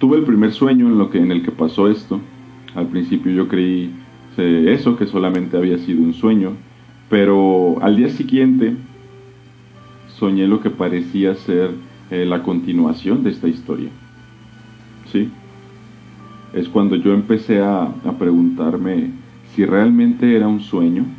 [0.00, 2.32] Tuve el primer sueño en, lo que, en el que pasó esto.
[2.74, 6.64] Al principio yo creí eh, eso, que solamente había sido un sueño,
[7.08, 8.88] pero al día siguiente
[10.06, 13.98] soñé lo que parecía ser eh, la continuación de esta historia.
[15.04, 15.42] ¿Sí?
[16.52, 21.18] es cuando yo empecé a, a preguntarme si realmente era un sueño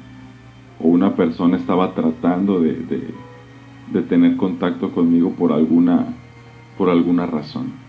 [0.77, 3.25] o una persona estaba tratando de, de-
[3.85, 6.23] de tener contacto conmigo por alguna,
[6.75, 7.80] por alguna razón.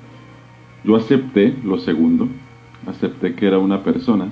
[0.84, 2.28] Yo acepté lo segundo,
[2.86, 4.30] acepté que era una persona,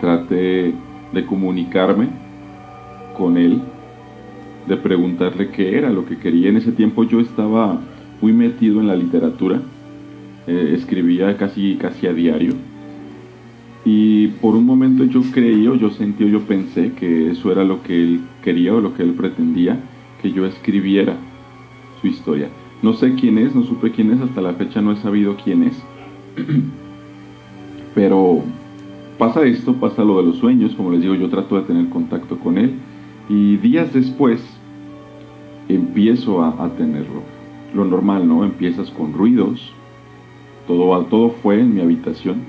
[0.00, 0.72] traté
[1.12, 2.08] de comunicarme
[3.16, 3.60] con él,
[4.66, 6.48] de preguntarle qué era lo que quería.
[6.48, 7.80] En ese tiempo yo estaba
[8.22, 9.60] muy metido en la literatura,
[10.46, 12.54] eh, escribía casi, casi a diario.
[13.84, 17.62] Y por un momento yo creí o yo sentí o yo pensé que eso era
[17.62, 19.78] lo que él quería o lo que él pretendía,
[20.22, 21.14] que yo escribiera
[22.00, 22.48] su historia.
[22.84, 25.62] No sé quién es, no supe quién es, hasta la fecha no he sabido quién
[25.62, 25.82] es.
[27.94, 28.42] Pero
[29.16, 32.38] pasa esto, pasa lo de los sueños, como les digo, yo trato de tener contacto
[32.38, 32.74] con él.
[33.30, 34.44] Y días después
[35.66, 37.22] empiezo a, tenerlo.
[37.72, 38.44] Lo normal, ¿no?
[38.44, 39.72] Empiezas con ruidos,
[40.66, 42.42] todo, todo fue en mi habitación.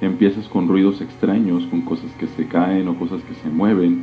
[0.00, 4.00] Empiezas con ruidos extraños, con cosas que se caen o cosas que se mueven.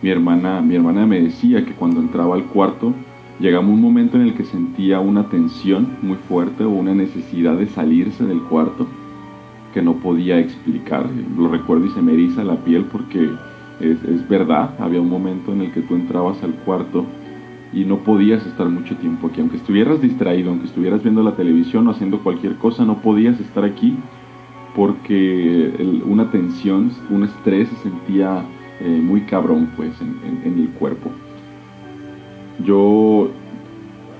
[0.00, 2.94] Mi hermana, mi hermana me decía que cuando entraba al cuarto
[3.40, 7.66] llegaba un momento en el que sentía una tensión muy fuerte o una necesidad de
[7.66, 8.86] salirse del cuarto
[9.72, 11.08] que no podía explicar.
[11.36, 13.30] Lo recuerdo y se me eriza la piel porque
[13.80, 14.74] es, verdad.
[14.78, 17.06] Había un momento en el que tú entrabas al cuarto
[17.72, 19.40] y no podías estar mucho tiempo aquí.
[19.40, 23.64] Aunque estuvieras distraído, aunque estuvieras viendo la televisión o haciendo cualquier cosa, no podías estar
[23.64, 23.96] aquí
[24.76, 28.44] porque una tensión, un estrés se sentía
[28.80, 31.10] eh, muy cabrón pues en el cuerpo.
[32.64, 33.28] Yo,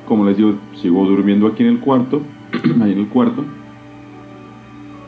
[0.07, 2.23] como les digo, sigo durmiendo aquí en el cuarto,
[2.83, 3.45] ahí en el cuarto,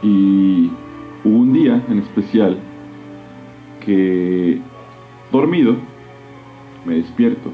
[0.03, 0.71] y
[1.25, 2.59] hubo un día en especial
[3.85, 4.61] que
[5.31, 5.77] dormido
[6.85, 7.51] me despierto,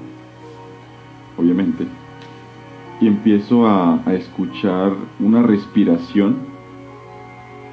[1.37, 1.87] obviamente,
[3.01, 6.37] y empiezo a, a escuchar una respiración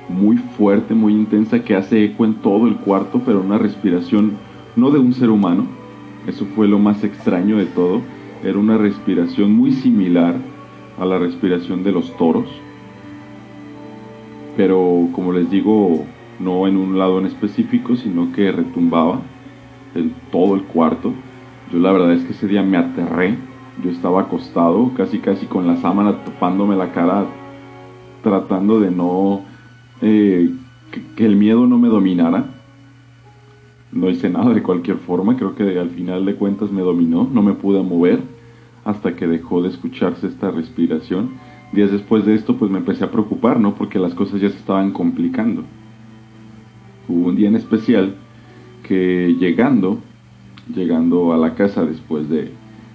[0.10, 4.34] muy fuerte, muy intensa, que hace eco en todo el cuarto, pero una respiración
[4.76, 5.66] no de un ser humano.
[6.28, 8.02] Eso fue lo más extraño de todo.
[8.44, 10.36] Era una respiración muy similar
[11.00, 12.50] a la respiración de los toros.
[14.58, 16.06] Pero como les digo,
[16.40, 19.20] no en un lado en específico, sino que retumbaba
[19.94, 21.14] en todo el cuarto.
[21.72, 23.36] Yo la verdad es que ese día me aterré.
[23.84, 27.26] Yo estaba acostado, casi casi con la sábana tapándome la cara,
[28.24, 29.42] tratando de no...
[30.02, 30.50] eh,
[30.92, 32.55] que, que el miedo no me dominara.
[33.96, 37.42] No hice nada de cualquier forma, creo que al final de cuentas me dominó, no
[37.42, 38.20] me pude mover
[38.84, 41.32] hasta que dejó de escucharse esta respiración.
[41.72, 43.74] Días después de esto pues me empecé a preocupar, ¿no?
[43.76, 45.64] Porque las cosas ya se estaban complicando.
[47.08, 48.16] Hubo un día en especial
[48.84, 50.00] que llegando,
[50.74, 52.52] llegando a la casa después de,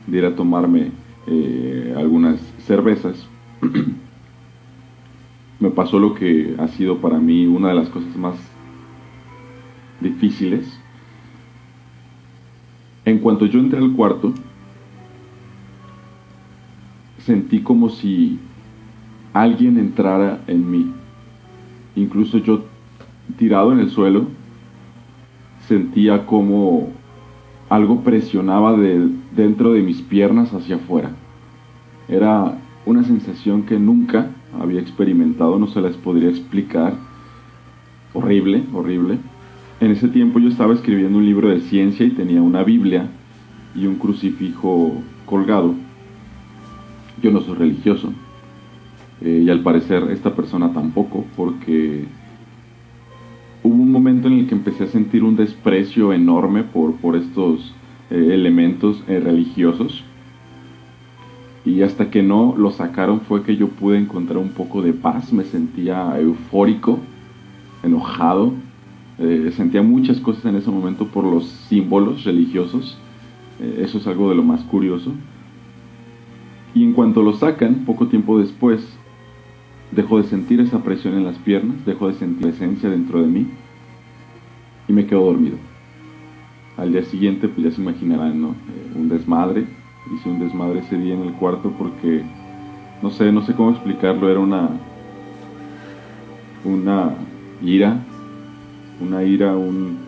[0.07, 0.91] ir a tomarme
[1.27, 3.27] eh, algunas cervezas,
[5.61, 8.37] me pasó lo que ha sido para mí una de las cosas más
[10.01, 10.80] difíciles.
[13.05, 14.33] En cuanto yo entré al cuarto,
[17.19, 18.39] sentí como si
[19.33, 20.93] alguien entrara en mí.
[21.97, 22.65] Incluso yo
[23.39, 24.27] tirado en el suelo,
[25.69, 26.89] sentía como
[27.69, 31.11] algo presionaba de dentro de mis piernas hacia afuera.
[32.09, 36.95] Era una sensación que nunca había experimentado, no se las podría explicar.
[38.13, 39.19] Horrible, horrible.
[39.81, 43.09] En ese tiempo yo estaba escribiendo un libro de ciencia y tenía una Biblia
[43.75, 44.93] y un crucifijo
[45.25, 45.75] colgado.
[47.23, 48.12] Yo no soy religioso.
[49.23, 52.05] Eh, y al parecer esta persona tampoco, porque
[53.62, 57.75] hubo un momento en el que empecé a sentir un desprecio enorme por, por estos
[58.11, 60.05] eh, elementos eh, religiosos.
[61.64, 65.33] Y hasta que no lo sacaron fue que yo pude encontrar un poco de paz,
[65.33, 66.99] me sentía eufórico,
[67.83, 68.53] enojado,
[69.20, 72.98] eh, sentía muchas cosas en ese momento por los símbolos religiosos,
[73.61, 75.12] Eh, eso es algo de lo más curioso.
[76.74, 78.80] Y en cuanto lo sacan, poco tiempo después,
[79.90, 83.26] dejo de sentir esa presión en las piernas, dejo de sentir la esencia dentro de
[83.26, 83.46] mí
[84.88, 85.59] y me quedo dormido.
[86.78, 88.48] Al día siguiente, pues ya se imaginarán, ¿no?
[88.48, 89.66] Eh, un desmadre.
[90.14, 92.22] Hice un desmadre ese día en el cuarto porque,
[93.02, 94.70] no sé, no sé cómo explicarlo, era una,
[96.64, 97.14] una
[97.62, 98.02] ira,
[99.01, 99.99] una ira, un,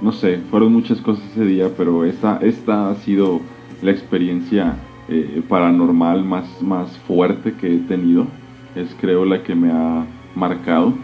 [0.00, 3.40] no sé, fueron muchas cosas ese día, pero esta, esta ha sido
[3.82, 4.76] la experiencia
[5.08, 8.26] eh, paranormal más, más fuerte que he tenido.
[8.74, 10.94] Es creo la que me ha marcado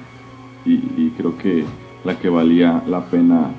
[0.65, 1.65] y, creo que
[2.05, 3.51] la que valía la pena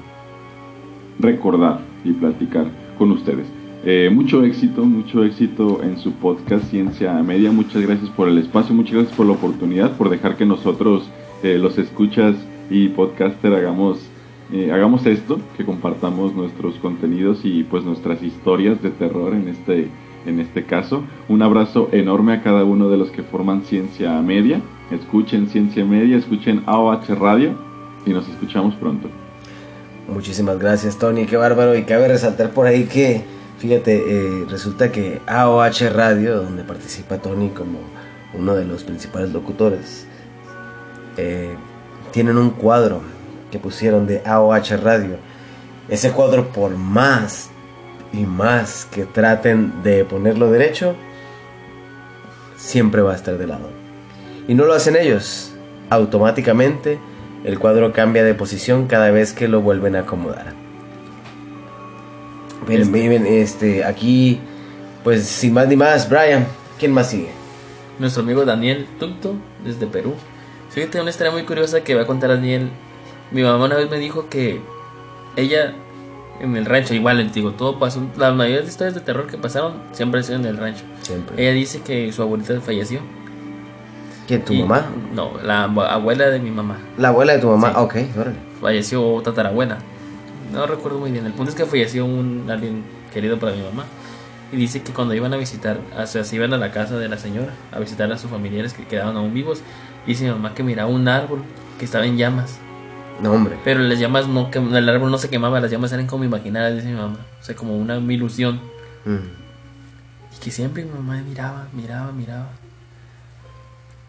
[1.20, 3.48] recordar y platicar con ustedes.
[3.86, 7.52] Eh, mucho éxito, mucho éxito en su podcast Ciencia Media.
[7.52, 11.10] Muchas gracias por el espacio, muchas gracias por la oportunidad, por dejar que nosotros,
[11.44, 12.36] eh, los escuchas
[12.70, 14.00] y podcaster, hagamos,
[14.52, 19.88] eh, hagamos esto, que compartamos nuestros contenidos y pues nuestras historias de terror en este,
[20.26, 21.04] en este caso.
[21.28, 24.62] Un abrazo enorme a cada uno de los que forman Ciencia Media.
[24.92, 27.56] Escuchen Ciencia Media, escuchen AOH Radio
[28.06, 29.10] y nos escuchamos pronto.
[30.08, 31.26] Muchísimas gracias, Tony.
[31.26, 31.76] Qué bárbaro.
[31.76, 33.24] Y cabe resaltar por ahí que,
[33.60, 37.80] fíjate, eh, resulta que AOH Radio, donde participa Tony como
[38.34, 40.08] uno de los principales locutores,
[41.18, 41.56] eh,
[42.12, 43.02] tienen un cuadro
[43.52, 45.18] que pusieron de AOH Radio.
[45.90, 47.50] Ese cuadro, por más
[48.14, 50.96] y más que traten de ponerlo derecho,
[52.58, 53.70] siempre va a estar de lado.
[54.48, 55.54] Y no lo hacen ellos.
[55.90, 57.00] Automáticamente
[57.44, 60.54] el cuadro cambia de posición cada vez que lo vuelven a acomodar.
[62.68, 64.42] Miren, miren, este, aquí,
[65.04, 66.46] pues sin más ni más, Brian,
[66.78, 67.30] ¿quién más sigue?
[68.00, 70.14] Nuestro amigo Daniel Tucto, desde Perú.
[70.78, 72.70] Fíjate, una historia muy curiosa que va a contar Daniel.
[73.32, 74.62] Mi mamá una vez me dijo que
[75.36, 75.74] ella
[76.40, 78.04] en el rancho, igual les digo, todo pasó.
[78.16, 80.84] La mayoría de historias de terror que pasaron siempre han sido en el rancho.
[81.02, 81.42] Siempre.
[81.42, 83.00] Ella dice que su abuelita falleció.
[84.28, 84.86] ¿Quién, tu Y- mamá?
[85.16, 86.78] No, la abue- abuela de mi mamá.
[87.00, 87.76] La abuela de tu mamá, Sí.
[87.80, 88.36] ok, órale.
[88.62, 89.80] Falleció tatarabuela.
[90.54, 91.26] No recuerdo muy bien.
[91.26, 93.86] El punto es que falleció un alguien querido para mi mamá.
[94.52, 97.10] Y dice que cuando iban a visitar, o sea, se iban a la casa de
[97.10, 99.62] la señora a visitar a sus familiares que quedaban aún vivos.
[100.08, 101.44] Dice mi mamá que miraba un árbol
[101.78, 102.58] que estaba en llamas.
[103.22, 103.58] No, hombre.
[103.64, 106.76] Pero las llamas no, quem- el árbol no se quemaba, las llamas eran como imaginadas,
[106.76, 107.18] dice mi mamá.
[107.40, 108.60] O sea, como una ilusión.
[109.06, 109.16] Mm.
[110.36, 112.50] Y que siempre mi mamá miraba, miraba, miraba.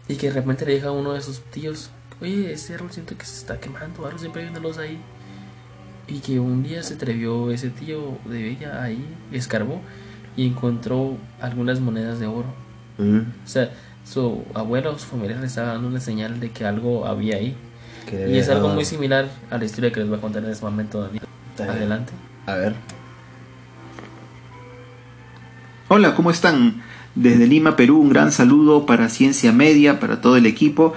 [0.07, 3.17] Y que de repente le dijo a uno de sus tíos, oye, ese árbol siento
[3.17, 4.99] que se está quemando, árbol siempre hay una luz ahí.
[6.07, 9.81] Y que un día se atrevió ese tío de ella ahí, escarbó
[10.35, 12.47] y encontró algunas monedas de oro.
[12.97, 13.19] Mm.
[13.45, 13.71] O sea,
[14.05, 17.55] su abuelo o su familia le estaba dando una señal de que algo había ahí.
[18.07, 20.51] Que Y es algo muy similar a la historia que les voy a contar en
[20.51, 21.23] este momento, Daniel.
[21.59, 22.13] Adelante.
[22.45, 22.75] A ver.
[25.87, 26.83] Hola, ¿cómo están?
[27.15, 30.93] Desde Lima, Perú, un gran saludo para Ciencia Media, para todo el equipo.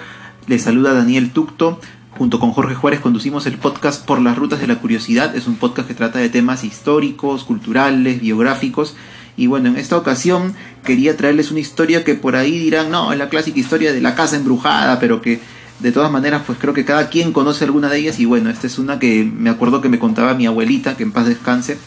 [0.47, 1.81] Les saluda Daniel Tucto.
[2.19, 5.35] Junto con Jorge Juárez conducimos el podcast Por las Rutas de la Curiosidad.
[5.35, 8.95] Es un podcast que trata de temas históricos, culturales, biográficos.
[9.37, 13.19] Y bueno, en esta ocasión quería traerles una historia que por ahí dirán, no, es
[13.19, 15.41] la clásica historia de la casa embrujada, pero que
[15.81, 18.21] de todas maneras pues creo que cada quien conoce alguna de ellas.
[18.21, 21.13] Y bueno, esta es una que me acuerdo que me contaba mi abuelita, que en
[21.13, 21.79] paz descanse,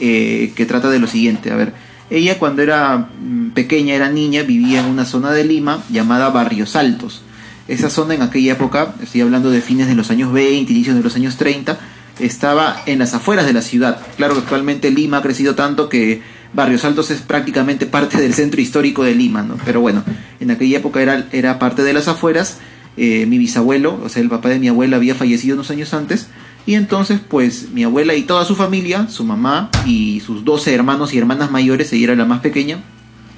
[0.00, 1.50] eh, que trata de lo siguiente.
[1.50, 1.72] A ver,
[2.10, 6.76] ella cuando era mm, pequeña, era niña, vivía en una zona de Lima llamada Barrios
[6.76, 7.22] Altos.
[7.68, 11.02] Esa zona en aquella época, estoy hablando de fines de los años 20, inicios de
[11.02, 11.78] los años 30,
[12.18, 14.00] estaba en las afueras de la ciudad.
[14.16, 18.60] Claro que actualmente Lima ha crecido tanto que Barrios Altos es prácticamente parte del centro
[18.60, 19.56] histórico de Lima, ¿no?
[19.64, 20.02] Pero bueno,
[20.40, 22.58] en aquella época era, era parte de las afueras.
[22.96, 26.28] Eh, mi bisabuelo, o sea, el papá de mi abuela había fallecido unos años antes.
[26.66, 31.14] Y entonces, pues, mi abuela y toda su familia, su mamá y sus 12 hermanos
[31.14, 32.80] y hermanas mayores, ella era la más pequeña,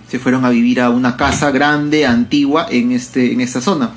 [0.08, 3.90] se fueron a vivir a una casa grande, antigua, en, este, en esta zona.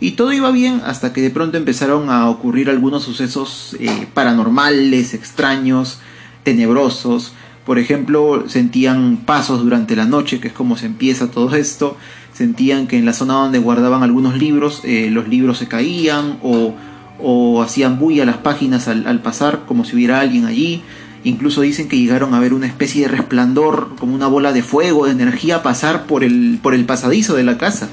[0.00, 5.14] Y todo iba bien hasta que de pronto empezaron a ocurrir algunos sucesos eh, paranormales,
[5.14, 5.98] extraños,
[6.42, 7.32] tenebrosos.
[7.66, 11.96] Por ejemplo, sentían pasos durante la noche, que es como se empieza todo esto.
[12.32, 16.74] Sentían que en la zona donde guardaban algunos libros, eh, los libros se caían o,
[17.20, 20.82] o hacían bulla las páginas al, al pasar, como si hubiera alguien allí.
[21.24, 25.06] Incluso dicen que llegaron a ver una especie de resplandor, como una bola de fuego,
[25.06, 27.88] de energía, pasar por el, por el pasadizo de la casa.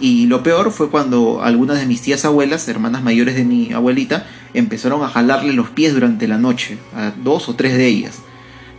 [0.00, 4.26] Y lo peor fue cuando algunas de mis tías abuelas, hermanas mayores de mi abuelita,
[4.54, 8.22] empezaron a jalarle los pies durante la noche, a dos o tres de ellas.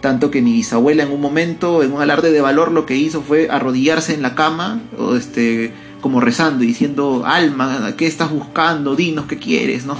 [0.01, 3.21] Tanto que mi bisabuela en un momento, en un alarde de valor, lo que hizo
[3.21, 8.95] fue arrodillarse en la cama, o este, como rezando y diciendo, alma, ¿qué estás buscando?
[8.95, 9.97] Dinos qué quieres, ¿no?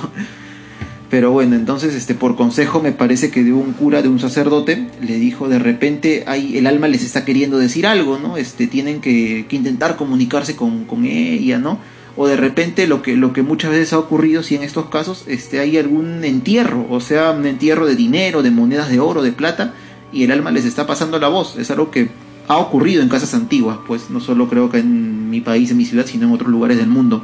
[1.09, 4.87] Pero bueno, entonces este por consejo me parece que de un cura, de un sacerdote,
[5.01, 8.37] le dijo de repente ay, el alma les está queriendo decir algo, ¿no?
[8.37, 11.79] Este tienen que, que intentar comunicarse con, con ella, ¿no?
[12.15, 15.23] O de repente lo que, lo que muchas veces ha ocurrido, si en estos casos
[15.27, 19.31] este, hay algún entierro, o sea, un entierro de dinero, de monedas de oro, de
[19.31, 19.73] plata,
[20.11, 21.57] y el alma les está pasando la voz.
[21.57, 22.09] Es algo que
[22.47, 25.85] ha ocurrido en casas antiguas, pues no solo creo que en mi país, en mi
[25.85, 27.23] ciudad, sino en otros lugares del mundo.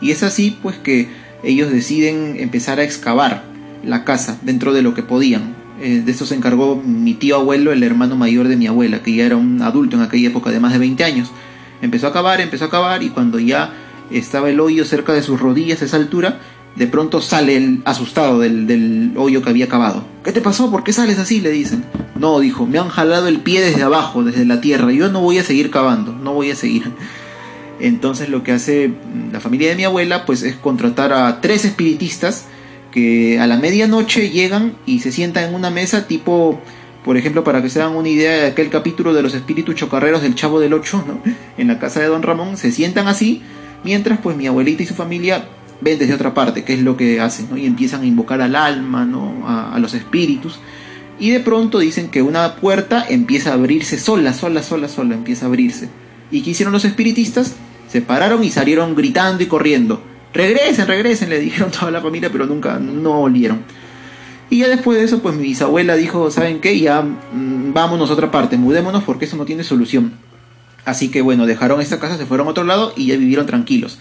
[0.00, 1.08] Y es así, pues que
[1.42, 3.44] ellos deciden empezar a excavar
[3.84, 5.54] la casa dentro de lo que podían.
[5.80, 9.14] Eh, de esto se encargó mi tío abuelo, el hermano mayor de mi abuela, que
[9.14, 11.30] ya era un adulto en aquella época de más de 20 años.
[11.82, 13.72] Empezó a cavar, empezó a cavar y cuando ya
[14.10, 16.40] estaba el hoyo cerca de sus rodillas a esa altura,
[16.76, 20.04] de pronto sale el asustado del, hoyo que había cavado.
[20.24, 20.70] ¿Qué te pasó?
[20.70, 21.40] ¿Por qué sales así?
[21.40, 21.84] le dicen.
[22.18, 24.90] No, dijo, me han jalado el pie desde abajo, desde la tierra.
[24.92, 26.90] Yo no voy a seguir cavando, no voy a seguir.
[27.80, 28.92] Entonces lo que hace
[29.32, 32.46] la familia de mi abuela pues es contratar a tres espiritistas
[32.92, 36.60] que a la medianoche llegan y se sientan en una mesa tipo,
[37.04, 40.22] por ejemplo, para que se hagan una idea de aquel capítulo de los espíritus chocarreros
[40.22, 41.20] del Chavo del Ocho, ¿no?
[41.58, 43.42] En la casa de Don Ramón, se sientan así,
[43.82, 45.48] mientras pues mi abuelita y su familia
[45.80, 47.48] ven desde otra parte qué es lo que hacen.
[47.56, 49.46] Y empiezan a invocar al alma, ¿no?
[49.46, 50.58] A, a los espíritus.
[51.18, 55.46] Y de pronto dicen que una puerta empieza a abrirse sola, sola, sola, sola, empieza
[55.46, 55.88] a abrirse.
[56.30, 57.54] ¿Y qué hicieron los espiritistas?
[57.88, 60.02] Se pararon y salieron gritando y corriendo.
[60.32, 63.62] Regresen, regresen, le dijeron toda la familia, pero nunca, no volvieron.
[64.50, 66.78] Y ya después de eso, pues mi bisabuela dijo, ¿saben qué?
[66.78, 70.12] Ya mm, vámonos a otra parte, mudémonos porque eso no tiene solución.
[70.84, 73.98] Así que bueno, dejaron esta casa, se fueron a otro lado y ya vivieron tranquilos.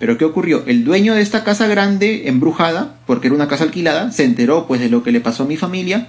[0.00, 0.64] Pero ¿qué ocurrió?
[0.66, 4.80] El dueño de esta casa grande, embrujada, porque era una casa alquilada, se enteró pues
[4.80, 6.08] de lo que le pasó a mi familia.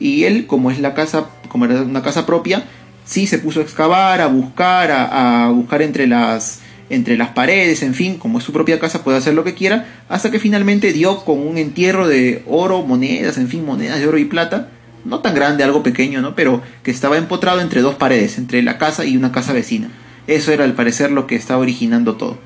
[0.00, 2.64] Y él, como es la casa, como era una casa propia,
[3.04, 6.58] sí se puso a excavar, a buscar, a, a buscar entre las,
[6.90, 9.86] entre las paredes, en fin, como es su propia casa, puede hacer lo que quiera,
[10.08, 14.18] hasta que finalmente dio con un entierro de oro, monedas, en fin, monedas de oro
[14.18, 14.70] y plata,
[15.04, 16.34] no tan grande, algo pequeño, ¿no?
[16.34, 19.88] Pero que estaba empotrado entre dos paredes, entre la casa y una casa vecina.
[20.26, 22.38] Eso era al parecer lo que estaba originando todo.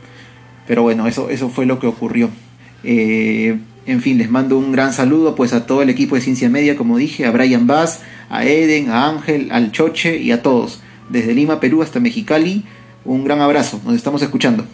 [0.67, 2.31] Pero bueno, eso, eso fue lo que ocurrió.
[2.83, 6.49] Eh, en fin, les mando un gran saludo pues a todo el equipo de Ciencia
[6.49, 8.01] Media, como dije, a Brian Bass,
[8.31, 10.81] a Eden, a Ángel, al Choche y a todos.
[11.11, 12.65] Desde Lima, Perú hasta Mexicali,
[13.05, 14.65] un gran abrazo, nos estamos escuchando.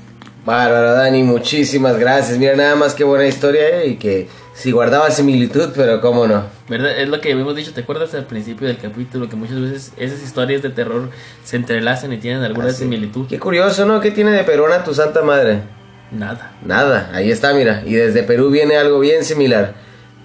[0.45, 2.39] Bárbaro, Dani, muchísimas gracias.
[2.39, 3.89] Mira, nada más qué buena historia, ¿eh?
[3.89, 6.45] Y que si guardaba similitud, pero cómo no.
[6.69, 6.99] ¿Verdad?
[6.99, 9.29] Es lo que habíamos dicho, ¿te acuerdas al principio del capítulo?
[9.29, 11.11] Que muchas veces esas historias de terror
[11.45, 12.85] se entrelazan y tienen alguna Así.
[12.85, 13.27] similitud.
[13.27, 14.01] Qué curioso, ¿no?
[14.01, 15.61] ¿Qué tiene de Perona tu santa madre?
[16.11, 16.53] Nada.
[16.65, 17.83] Nada, ahí está, mira.
[17.87, 19.75] Y desde Perú viene algo bien similar.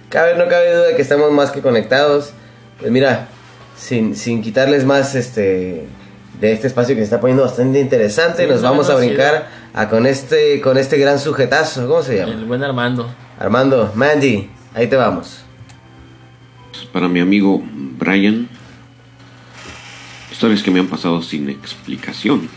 [0.08, 2.32] Cabe, no cabe duda que estamos más que conectados.
[2.80, 3.28] Pues mira,
[3.76, 5.86] sin, sin quitarles más, este,
[6.40, 8.44] de este espacio que se está poniendo bastante interesante.
[8.44, 11.86] Sí, Nos no, vamos a brincar a con este con este gran sujetazo.
[11.86, 12.32] ¿Cómo se llama?
[12.32, 13.08] El buen Armando.
[13.38, 15.40] Armando, Mandy, ahí te vamos.
[16.92, 17.62] Para mi amigo
[17.98, 18.48] Brian,
[20.30, 22.48] historias que me han pasado sin explicación.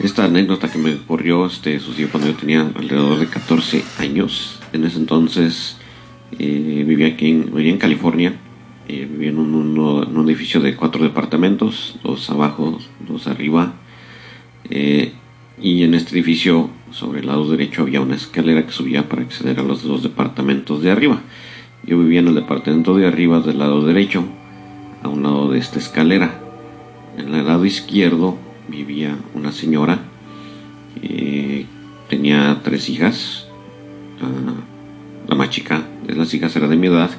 [0.00, 4.60] Esta anécdota que me ocurrió este, sucedió cuando yo tenía alrededor de 14 años.
[4.72, 5.76] En ese entonces
[6.38, 8.34] eh, vivía aquí en, vivía en California.
[8.88, 9.54] Eh, vivía en un,
[10.08, 13.74] en un edificio de cuatro departamentos, dos abajo, dos arriba.
[14.68, 15.12] Eh,
[15.62, 19.60] y en este edificio, sobre el lado derecho, había una escalera que subía para acceder
[19.60, 21.22] a los dos departamentos de arriba.
[21.84, 24.24] Yo vivía en el departamento de arriba del lado derecho,
[25.04, 26.40] a un lado de esta escalera.
[27.16, 28.36] En el lado izquierdo
[28.68, 29.98] vivía una señora,
[31.02, 31.66] eh,
[32.08, 33.48] tenía tres hijas,
[35.28, 37.10] la más chica de las hijas era de mi edad,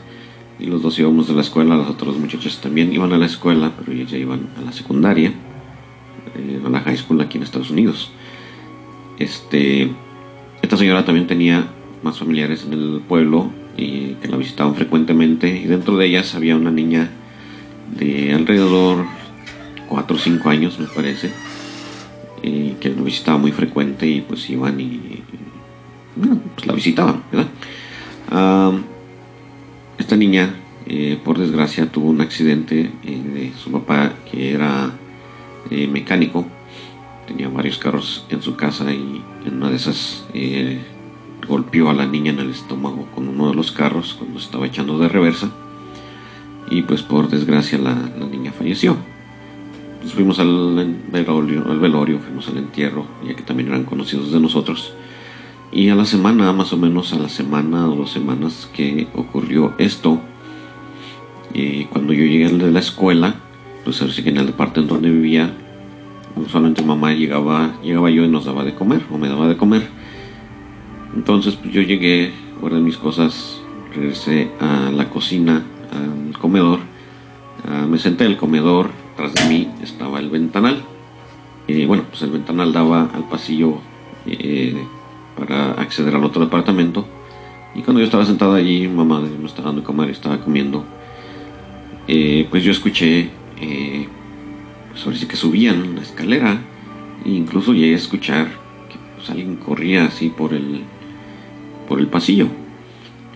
[0.59, 3.73] y los dos íbamos de la escuela, las otras muchachas también iban a la escuela,
[3.77, 5.33] pero ellas ya iban a la secundaria,
[6.35, 8.11] eh, a la high school aquí en Estados Unidos.
[9.19, 9.89] Este,
[10.61, 11.67] esta señora también tenía
[12.03, 16.55] más familiares en el pueblo y que la visitaban frecuentemente y dentro de ellas había
[16.55, 17.09] una niña
[17.97, 18.69] de alrededor
[20.25, 21.31] 4 o 5 años me parece
[22.43, 25.21] y que la visitaba muy frecuente y pues iban y
[26.55, 27.23] pues la visitaban
[29.97, 30.53] esta niña
[30.87, 34.91] eh, por desgracia tuvo un accidente eh, de su papá que era
[35.71, 36.45] eh, mecánico.
[37.27, 40.79] Tenía varios carros en su casa y en una de esas eh,
[41.47, 44.99] golpeó a la niña en el estómago con uno de los carros cuando estaba echando
[44.99, 45.49] de reversa.
[46.69, 47.95] Y pues por desgracia la
[48.29, 48.97] niña falleció.
[50.05, 54.39] Pues fuimos al velorio, al velorio, fuimos al entierro, ya que también eran conocidos de
[54.39, 54.93] nosotros.
[55.71, 59.73] Y a la semana, más o menos a la semana o dos semanas que ocurrió
[59.79, 60.21] esto,
[61.91, 63.33] cuando yo llegué de la escuela,
[63.83, 65.51] pues ahora sí que en el departamento donde vivía,
[66.35, 69.87] usualmente mamá llegaba, llegaba yo y nos daba de comer, o me daba de comer.
[71.15, 72.31] Entonces pues yo llegué,
[72.61, 73.59] guardé mis cosas,
[73.91, 76.77] regresé a la cocina, al comedor,
[77.67, 80.83] ah, me senté en el comedor, tras de mí estaba el ventanal.
[81.67, 83.79] Eh, bueno, pues el ventanal daba al pasillo
[84.25, 84.75] eh,
[85.37, 87.07] para acceder al otro departamento.
[87.73, 90.85] Y cuando yo estaba sentado allí, mamá me estaba dando de comer, estaba comiendo.
[92.07, 94.07] eh, pues yo escuché, eh,
[94.91, 96.61] pues que subían la escalera.
[97.25, 98.47] E incluso llegué a escuchar
[98.89, 100.83] que pues, alguien corría así por el,
[101.87, 102.47] por el pasillo.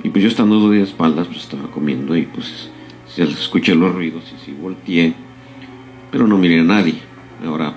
[0.03, 2.69] Y pues yo estando de espaldas, pues estaba comiendo y pues
[3.17, 5.13] escuché los ruidos y sí volteé,
[6.11, 6.95] pero no miré a nadie.
[7.45, 7.73] Ahora,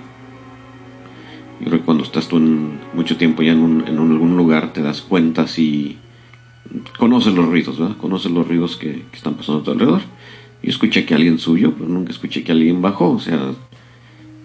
[1.59, 4.73] yo creo que cuando estás tú en mucho tiempo ya en, un- en algún lugar
[4.73, 5.97] te das cuenta si
[6.97, 7.97] conoces los ruidos, ¿verdad?
[7.97, 10.01] Conoces los ruidos que, están pasando a tu alrededor.
[10.61, 13.51] Yo escuché que alguien subió, pero nunca escuché que alguien bajó, o sea,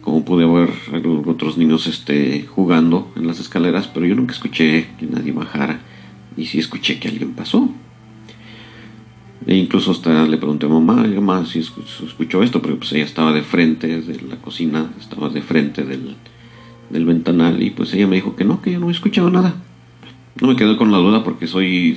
[0.02, 4.88] como pude ver a otros niños este, jugando en las escaleras, pero yo nunca escuché
[4.98, 5.80] que nadie bajara
[6.36, 7.68] y sí escuché que alguien pasó.
[9.48, 12.92] E incluso hasta le pregunté a mamá, "Oiga, mamá, si escuchó, escuchó esto, pero pues
[12.92, 16.16] ella estaba de frente de la cocina, estaba de frente del,
[16.90, 19.54] del ventanal y pues ella me dijo que no, que yo no he escuchado nada.
[20.38, 21.96] No me quedé con la duda porque soy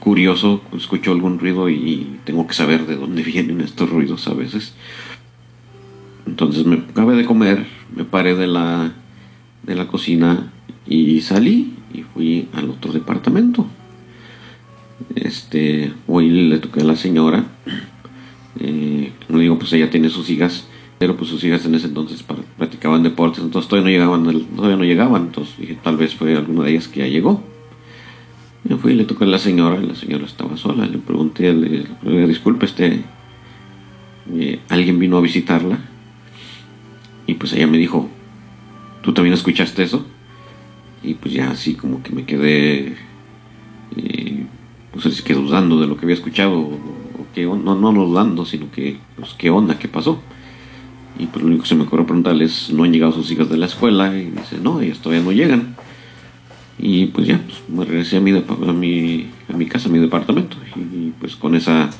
[0.00, 4.74] curioso, escucho algún ruido y tengo que saber de dónde vienen estos ruidos a veces.
[6.26, 8.94] Entonces me acabé de comer, me paré de la,
[9.64, 10.50] de la cocina
[10.86, 13.66] y salí y fui al otro departamento.
[15.14, 17.46] Este, hoy le toqué a la señora.
[18.60, 20.66] Eh, como digo, pues ella tiene sus hijas,
[20.98, 22.24] pero pues sus hijas en ese entonces
[22.56, 26.64] practicaban deportes, entonces todavía no llegaban, todavía no llegaban, entonces dije, tal vez fue alguna
[26.64, 27.42] de ellas que ya llegó.
[28.80, 32.26] Fui y le toqué a la señora, la señora estaba sola, le pregunté, le, le
[32.26, 33.02] disculpe, este,
[34.34, 35.78] eh, alguien vino a visitarla.
[37.26, 38.08] Y pues ella me dijo,
[39.02, 40.06] ¿tú también escuchaste eso?
[41.02, 42.96] Y pues ya así como que me quedé,
[43.96, 44.37] eh,
[45.00, 46.78] pues así que dudando de lo que había escuchado, o,
[47.46, 50.20] on- no, no, no dudando, sino que, pues qué onda, qué pasó.
[51.18, 53.56] Y pues lo único que se me ocurrió preguntarles, ¿no han llegado sus hijas de
[53.56, 54.16] la escuela?
[54.16, 55.76] Y dice, no, ellas todavía no llegan.
[56.80, 59.98] Y pues ya, pues me regresé a mi, a mi, a mi casa, a mi
[60.00, 60.56] departamento.
[60.76, 61.90] Y, pues con esa,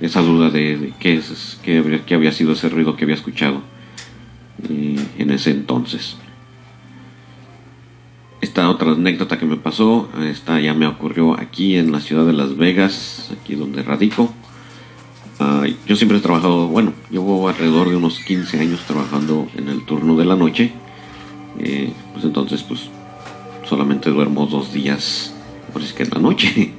[0.00, 3.62] esa duda de, de qué, es, qué, qué había sido ese ruido que había escuchado
[4.68, 6.16] eh, en ese entonces.
[8.42, 12.32] Esta otra anécdota que me pasó, esta ya me ocurrió aquí en la ciudad de
[12.32, 14.34] Las Vegas, aquí donde radico.
[15.38, 19.84] Ah, yo siempre he trabajado, bueno, llevo alrededor de unos 15 años trabajando en el
[19.84, 20.72] turno de la noche.
[21.60, 22.90] Eh, pues entonces, pues
[23.64, 25.32] solamente duermo dos días,
[25.72, 26.48] por es que la noche,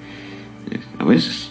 [0.69, 1.49] eh, a veces.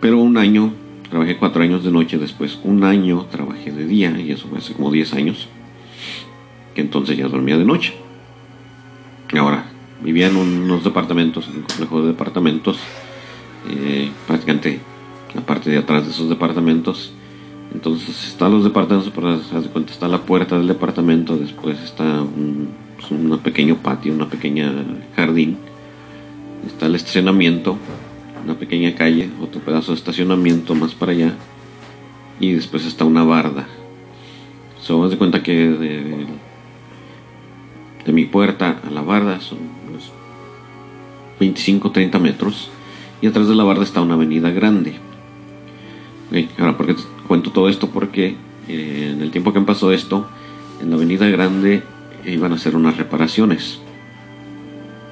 [0.00, 0.72] Pero un año
[1.10, 4.74] trabajé cuatro años de noche, después un año trabajé de día, y eso fue hace
[4.74, 5.48] como 10 años,
[6.76, 7.94] que entonces ya dormía de noche.
[9.38, 9.66] Ahora,
[10.02, 12.78] vivía en unos departamentos, en un complejo de departamentos,
[13.68, 14.80] eh, prácticamente
[15.34, 17.12] la parte de atrás de esos departamentos.
[17.72, 22.70] Entonces están los departamentos, pero de cuenta, está la puerta del departamento, después está un,
[22.96, 24.72] pues, un pequeño patio, una pequeña
[25.14, 25.56] jardín,
[26.66, 27.76] está el estacionamiento,
[28.44, 31.34] una pequeña calle, otro pedazo de estacionamiento más para allá,
[32.40, 33.68] y después está una barda.
[34.80, 36.26] So, haz de cuenta que
[38.06, 40.10] mi puerta a la barda son unos
[41.38, 42.70] 25-30 metros,
[43.22, 44.94] y atrás de la barda está una avenida grande.
[46.58, 46.96] Ahora, ¿por qué
[47.26, 47.90] cuento todo esto?
[47.90, 48.36] Porque
[48.68, 50.28] eh, en el tiempo que pasó esto,
[50.80, 51.82] en la avenida grande
[52.24, 53.80] iban a hacer unas reparaciones.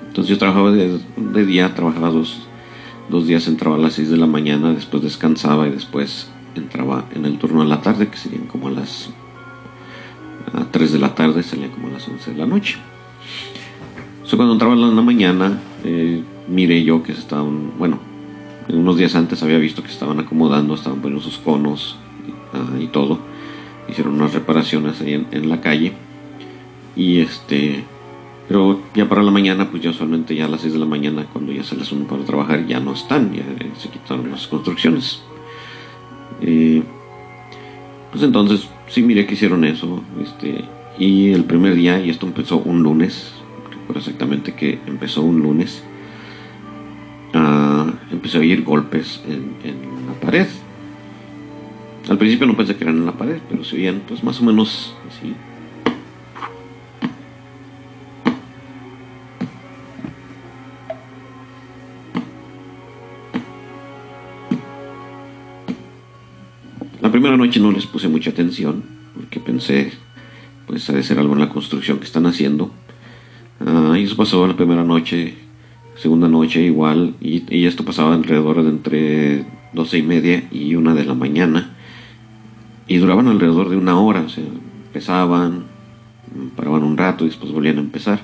[0.06, 2.40] Entonces yo trabajaba de, de día, trabajaba dos,
[3.08, 7.24] dos días, entraba a las 6 de la mañana, después descansaba y después entraba en
[7.24, 9.10] el turno de la tarde, que serían como a las
[10.52, 12.78] a 3 de la tarde, salía como a las 11 de la noche.
[14.24, 17.98] So, cuando entraba en la mañana, eh, miré yo que se estaban, bueno,
[18.68, 21.96] unos días antes había visto que estaban acomodando, estaban poniendo sus conos
[22.52, 23.20] ah, y todo.
[23.88, 25.94] Hicieron unas reparaciones ahí en, la calle.
[26.94, 27.84] Y este,
[28.48, 31.26] pero ya para la mañana, pues ya usualmente ya a las 6 de la mañana,
[31.32, 34.46] cuando ya se les unen para trabajar, ya no están, ya eh, se quitaron las
[34.46, 35.22] construcciones.
[36.42, 36.82] Eh,
[38.10, 40.02] pues entonces, sí miré que hicieron eso.
[40.22, 40.64] Este,
[40.98, 43.32] y el primer día, y esto empezó un lunes,
[43.70, 45.82] recuerdo exactamente que empezó un lunes,
[47.34, 50.46] ah, empecé a oír golpes en, en la pared.
[52.08, 54.44] Al principio no pensé que eran en la pared, pero se oían pues más o
[54.44, 55.34] menos así.
[67.08, 68.84] La primera noche no les puse mucha atención
[69.14, 69.92] porque pensé,
[70.66, 72.70] pues ha de ser algo en la construcción que están haciendo.
[73.64, 75.34] Ah, y eso pasó la primera noche,
[75.96, 80.94] segunda noche igual, y, y esto pasaba alrededor de entre doce y media y una
[80.94, 81.74] de la mañana.
[82.86, 85.64] Y duraban alrededor de una hora, o sea, empezaban,
[86.56, 88.20] paraban un rato y después volvían a empezar.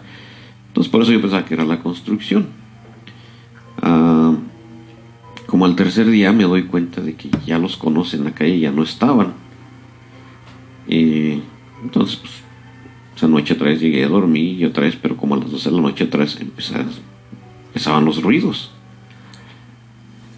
[0.67, 2.49] Entonces por eso yo pensaba que era la construcción.
[3.81, 4.35] Ah,
[5.55, 8.59] como al tercer día me doy cuenta de que ya los conocen en la calle,
[8.59, 9.35] ya no estaban.
[10.89, 12.33] Entonces, pues,
[13.15, 15.71] esa noche otra vez llegué a dormir y otra vez, pero como a las 12
[15.71, 18.73] de la noche otra vez empezaban, los ruidos.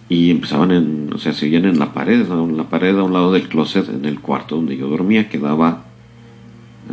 [0.07, 3.13] Y empezaban en, o sea, se oían en la pared, en la pared a un
[3.13, 5.85] lado del closet, en el cuarto donde yo dormía, que daba,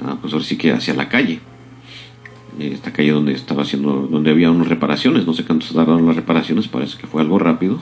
[0.03, 1.41] ah, pues ahora sí que hacia la calle.
[2.59, 6.68] Esta calle donde estaba haciendo, donde había unas reparaciones, no sé cuánto tardaron las reparaciones,
[6.68, 7.79] parece que fue algo rápido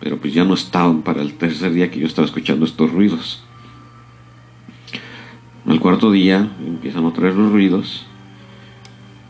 [0.00, 3.42] pero pues ya no estaban para el tercer día que yo estaba escuchando estos ruidos.
[5.66, 8.06] Al cuarto día empiezan otra vez los ruidos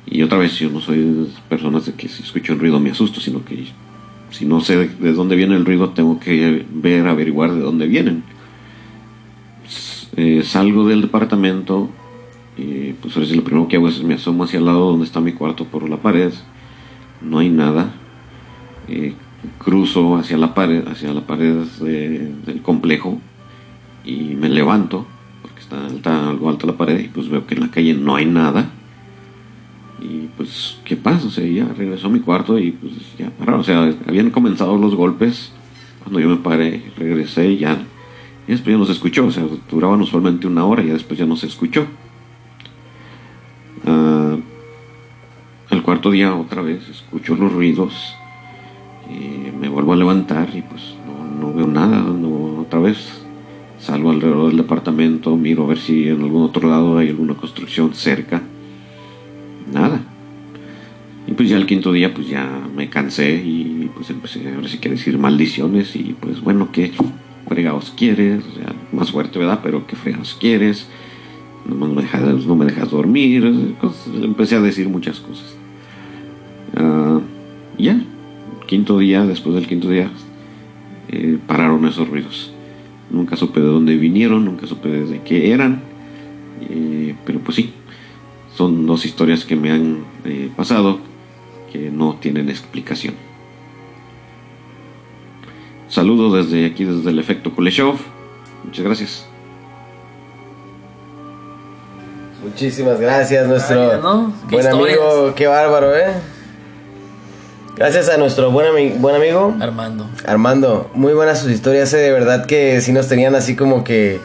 [0.07, 2.91] y otra vez yo no soy de personas de que si escucho un ruido me
[2.91, 3.67] asusto, sino que
[4.31, 7.87] si no sé de, de dónde viene el ruido tengo que ver, averiguar de dónde
[7.87, 8.23] vienen.
[10.17, 11.91] Eh, salgo del departamento
[13.01, 15.65] pues lo primero que hago es me asomo hacia el lado donde está mi cuarto
[15.65, 16.33] por la pared.
[17.21, 17.93] No hay nada.
[18.89, 19.15] Eh,
[19.59, 23.21] cruzo hacia la pared, hacia la pared de- del complejo
[24.05, 25.07] y me levanto
[25.43, 28.17] porque está alta, algo alta la pared y pues veo que en la calle no
[28.17, 28.71] hay nada.
[30.01, 33.61] Y pues qué pasa, o sea, ya regresó a mi cuarto y pues ya pararon,
[33.61, 35.53] o sea, habían comenzado los golpes.
[36.03, 37.77] Cuando yo me paré, regresé y ya
[38.49, 41.19] y después ya no se escuchó, o sea, duraban usualmente una hora y ya después
[41.19, 41.87] ya no se escuchó.
[43.87, 44.37] Ah,
[45.71, 48.15] al cuarto día otra vez escucho los ruidos
[49.11, 50.95] y me vuelvo a levantar y pues
[51.41, 53.23] no, veo nada, no, otra vez
[53.79, 57.95] salgo alrededor del departamento, miro a ver si en algún otro lado hay alguna construcción
[57.95, 58.43] cerca,
[59.73, 60.03] nada.
[61.27, 64.79] Y pues ya el quinto día pues ya me cansé y pues empecé ahora sí
[64.79, 66.93] que a decir maldiciones y pues bueno, ¿qué
[67.49, 68.43] fregados quieres?
[68.93, 69.61] Más fuerte, ¿verdad?
[69.63, 70.89] Pero ¿qué fregados quieres?
[71.67, 73.75] No me dejas, no me dejas dormir,
[74.23, 75.57] empecé a decir muchas cosas.
[77.79, 78.03] Y ya,
[78.71, 80.09] quinto día, después del quinto día,
[81.09, 82.53] eh, pararon esos ruidos.
[83.11, 85.83] Nunca supe de dónde vinieron, nunca supe de qué eran,
[86.71, 87.73] eh, pero pues sí,
[88.55, 91.01] son dos historias que me han eh, pasado
[91.73, 93.15] que no tienen explicación.
[95.89, 97.97] Saludo desde aquí, desde el efecto Kuleshov.
[98.65, 99.27] Muchas gracias.
[102.45, 104.01] Muchísimas gracias, nuestro
[104.49, 104.67] buen historias.
[104.67, 106.15] amigo, qué bárbaro, ¿eh?
[107.81, 110.07] Gracias a nuestro buen, ami- buen amigo Armando.
[110.27, 110.91] Armando.
[110.93, 114.21] Muy buenas sus historias, eh, de verdad que sí nos tenían así como que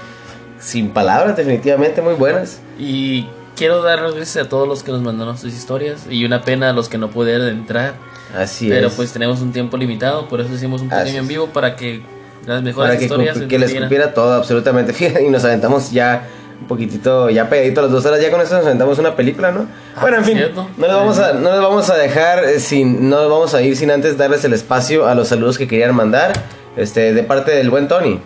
[0.60, 2.60] sin palabras, definitivamente muy buenas.
[2.78, 6.06] Y quiero dar las gracias a todos los que nos mandaron sus historias.
[6.10, 7.94] Y una pena a los que no pudieron entrar.
[8.38, 8.94] Así pero es.
[8.94, 12.02] pues tenemos un tiempo limitado, por eso hicimos un pequeño en vivo para que
[12.46, 14.94] las mejores para que, historias que les cupiera todo, absolutamente.
[15.26, 16.28] Y nos aventamos ya
[16.62, 19.52] un poquitito, ya pegadito a las dos horas, ya con esto nos aventamos una película,
[19.52, 19.68] ¿no?
[19.96, 20.68] Ah, bueno, en fin, cierto.
[20.78, 23.62] no les vamos a, no les vamos a dejar eh, sin, no les vamos a
[23.62, 26.34] ir sin antes darles el espacio a los saludos que querían mandar,
[26.76, 28.20] este, de parte del buen Tony.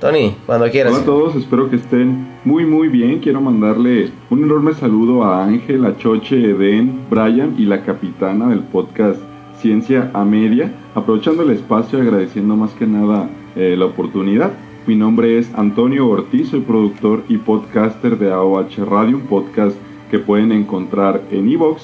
[0.00, 0.92] Tony, cuando quieras.
[0.92, 3.20] Hola a todos, espero que estén muy muy bien.
[3.20, 8.60] Quiero mandarle un enorme saludo a Ángel, a Choche, Eden, Brian y la capitana del
[8.60, 9.18] podcast
[9.62, 10.70] Ciencia a Media.
[10.94, 14.52] Aprovechando el espacio, agradeciendo más que nada eh, la oportunidad.
[14.86, 19.74] Mi nombre es Antonio Ortiz, soy productor y podcaster de AOH Radio, un podcast
[20.10, 21.82] que pueden encontrar en iVoox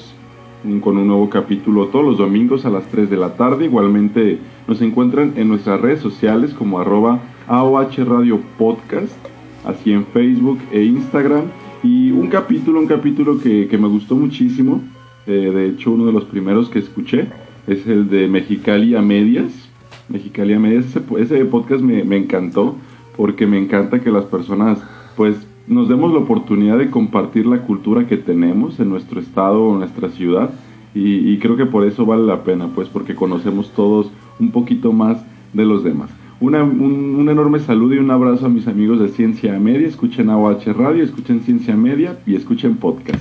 [0.81, 3.65] con un nuevo capítulo todos los domingos a las 3 de la tarde.
[3.65, 4.37] Igualmente
[4.67, 9.17] nos encuentran en nuestras redes sociales como arroba AOH Radio Podcast,
[9.65, 11.45] así en Facebook e Instagram.
[11.81, 14.79] Y un capítulo, un capítulo que, me gustó muchísimo,
[15.25, 17.29] eh, de hecho uno de los primeros que escuché,
[17.65, 19.51] es el de Mexicali a Medias.
[20.07, 20.85] Mexicali Medias,
[21.17, 22.75] ese, podcast me encantó
[23.17, 24.77] porque me encanta que las personas
[25.15, 25.35] pues
[25.67, 30.09] nos demos la oportunidad de compartir la cultura que tenemos en nuestro estado o nuestra
[30.09, 30.49] ciudad
[30.95, 34.91] y, y creo que por eso vale la pena pues porque conocemos todos un poquito
[34.91, 35.17] más
[35.53, 36.09] de los demás.
[36.39, 40.29] Una- un, un enorme saludo y un abrazo a mis amigos de Ciencia Media, escuchen
[40.29, 43.19] AOH Radio, escuchen Ciencia Media y escuchen podcast.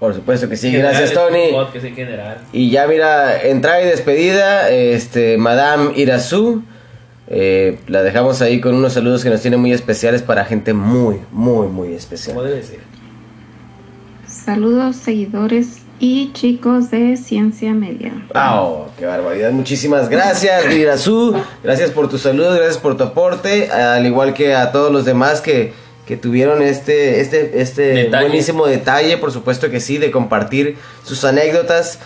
[0.00, 1.52] Por supuesto que sí, General, gracias Tony.
[1.52, 2.38] podcast en general.
[2.52, 6.62] Y ya mira, entrada y despedida, este, Madame Irazu.
[7.34, 11.16] Eh, la dejamos ahí con unos saludos que nos tienen muy especiales para gente muy,
[11.32, 12.36] muy, muy especial.
[12.36, 12.80] Como debe ser.
[14.28, 18.12] Saludos seguidores y chicos de Ciencia Media.
[18.34, 19.50] ¡Oh, qué barbaridad!
[19.50, 21.34] Muchísimas gracias, Irazu.
[21.64, 23.70] Gracias por tu saludo, gracias por tu aporte.
[23.70, 25.72] Al igual que a todos los demás que,
[26.06, 28.26] que tuvieron este, este, este Detalle.
[28.26, 31.98] buenísimo detalle, por supuesto que sí, de compartir sus anécdotas.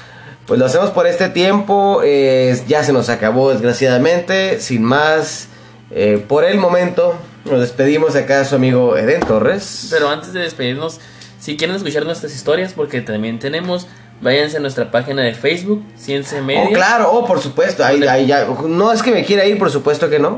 [0.46, 2.00] Pues lo hacemos por este tiempo.
[2.04, 4.60] eh, ya se nos acabó, desgraciadamente.
[4.60, 5.48] Sin más,
[5.90, 9.88] eh, por el momento, nos despedimos acá de su amigo Eden Torres.
[9.90, 11.00] Pero antes de despedirnos,
[11.40, 13.88] si quieren escuchar nuestras historias, porque también tenemos,
[14.20, 16.64] váyanse a nuestra página de Facebook, Ciencia Media.
[16.68, 17.84] Oh, claro, oh, por supuesto.
[17.84, 18.46] Ahí ya.
[18.66, 20.36] No es que me quiera ir, por supuesto que no.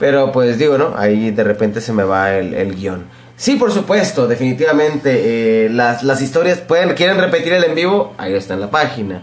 [0.00, 0.94] Pero pues digo, ¿no?
[0.96, 3.04] Ahí de repente se me va el, el guion.
[3.36, 5.66] Sí, por supuesto, definitivamente.
[5.66, 9.22] eh, las, las historias pueden, quieren repetir el en vivo, ahí está en la página.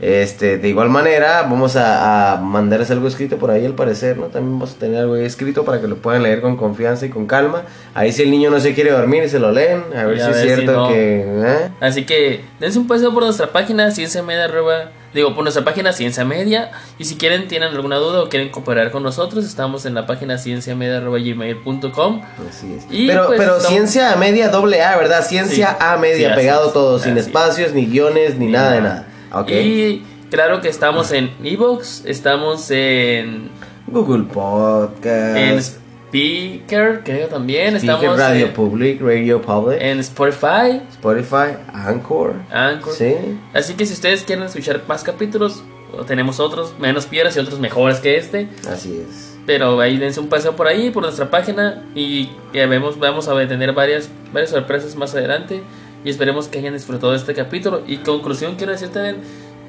[0.00, 4.26] Este, de igual manera, vamos a, a mandarles algo escrito por ahí al parecer, ¿no?
[4.26, 7.08] También vamos a tener algo ahí escrito para que lo puedan leer con confianza y
[7.08, 7.62] con calma.
[7.94, 9.82] Ahí si el niño no se quiere dormir, se lo leen.
[9.96, 10.88] A ver Y si a es si cierto no.
[10.88, 11.24] que...
[11.26, 11.68] ¿eh?
[11.80, 15.92] Así que dense un paseo por nuestra página, Ciencia Media, arroba- digo, por nuestra página
[15.92, 16.70] Ciencia Media.
[16.98, 20.38] Y si quieren, tienen alguna duda o quieren cooperar con nosotros, estamos en la página
[20.38, 22.20] cienciamedia.gmail.com.
[22.48, 22.84] Así es.
[22.90, 25.24] Y, pero pues, pero estamos- ciencia media doble A, ¿verdad?
[25.26, 25.76] Ciencia Sí.
[25.80, 26.72] A media, Sí, pegado es.
[26.72, 27.26] todo, sin es.
[27.26, 29.06] espacios, ni guiones, ni, nada de nada.
[29.48, 33.50] Y claro que estamos en Evox, estamos en,
[33.86, 40.82] Google Podcast, en Speaker, creo también, Speaker, estamos Radio en, Public, Radio Public, en Spotify,
[40.90, 42.34] Spotify, Anchor.
[42.50, 42.94] Anchor.
[42.94, 43.14] Sí.
[43.52, 45.62] Así que si ustedes quieren escuchar más capítulos,
[46.06, 48.48] tenemos otros menos piedras y otros mejores que este.
[48.70, 49.36] Así es.
[49.46, 51.82] Pero ahí dense un paseo por ahí, por nuestra página.
[51.94, 55.62] Y ya vemos, vamos a tener varias, varias sorpresas más adelante.
[56.04, 57.82] Y esperemos que hayan disfrutado de este capítulo.
[57.86, 59.16] Y conclusión, quiero decirte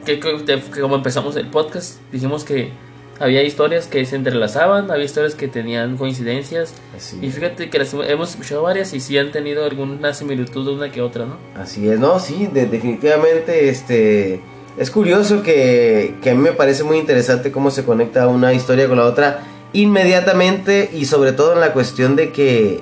[0.05, 0.37] que, que-
[0.73, 2.71] que como empezamos el podcast, dijimos que
[3.19, 6.73] había historias que se entrelazaban, había historias que tenían coincidencias.
[6.95, 10.89] Así Y fíjate que las hemos escuchado varias y sí han tenido alguna similitud una
[10.91, 11.37] que otra, ¿no?
[11.55, 14.39] Así es, no, sí, de- definitivamente, este,
[14.77, 18.87] es curioso que, que a mí me parece muy interesante cómo se conecta una historia
[18.87, 19.41] con la otra
[19.73, 22.81] inmediatamente y sobre todo en la cuestión de que,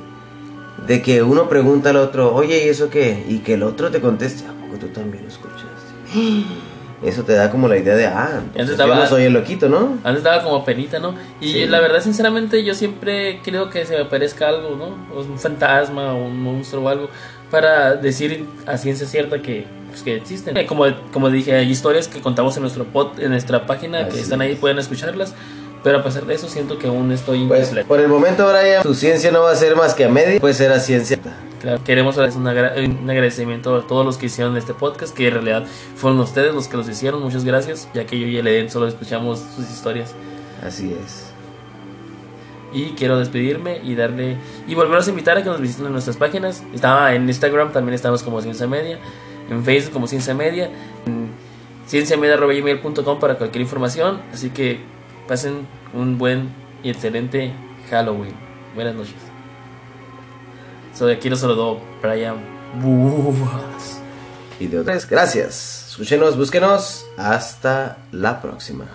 [0.88, 3.26] de que uno pregunta al otro, oye, ¿y eso qué?
[3.28, 5.68] Y que el otro te conteste, ¿a poco tú también lo escuchaste?
[7.04, 9.70] Eso te da como la idea de, ah, entonces yo estaba- no soy el loquito,
[9.70, 10.00] ¿no?
[10.04, 11.14] Antes daba como penita, ¿no?
[11.40, 11.66] Y Sí.
[11.68, 15.16] la verdad, sinceramente, yo siempre creo que se me aparezca algo, ¿no?
[15.16, 17.10] O un fantasma o un monstruo o algo
[17.52, 20.66] para decir a ciencia cierta que, pues, que existen.
[20.66, 24.22] Como, como dije, hay historias que contamos en, nuestro pod, en nuestra página Así que
[24.22, 25.36] están ahí, pueden escucharlas.
[25.84, 27.88] Pero a pesar de eso, siento que aún estoy Pues incompleto.
[27.88, 30.54] por el momento, Brian, tu ciencia no va a ser más que a media, puede
[30.54, 31.18] ser a ciencia.
[31.62, 35.28] Claro, queremos darles un, agra- un agradecimiento a todos los que hicieron este podcast, que
[35.28, 35.66] en realidad
[35.96, 37.22] fueron ustedes los que los hicieron.
[37.22, 40.14] Muchas gracias, ya que yo y el Eden solo escuchamos sus historias.
[40.66, 41.32] Así es.
[42.74, 44.38] Y quiero despedirme y darle.
[44.68, 46.64] Y volverlos a invitar a que nos visiten en nuestras páginas.
[46.76, 49.00] Estaba en Instagram, también estamos como Ciencia Media.
[49.50, 50.70] En Facebook como Ciencia Media.
[51.06, 51.30] En
[51.88, 54.20] cienciamedia.gmail.com para cualquier información.
[54.34, 54.82] Así que
[55.28, 56.50] pasen un buen
[56.84, 57.54] y excelente
[57.90, 58.36] Halloween.
[58.76, 59.16] Buenas noches.
[60.94, 62.38] Soy aquí lo saludó Brian
[62.82, 64.02] Buas.
[64.60, 65.88] Y de otras, gracias.
[65.90, 67.06] Escúchenos, búsquenos.
[67.18, 68.86] Hasta la próxima.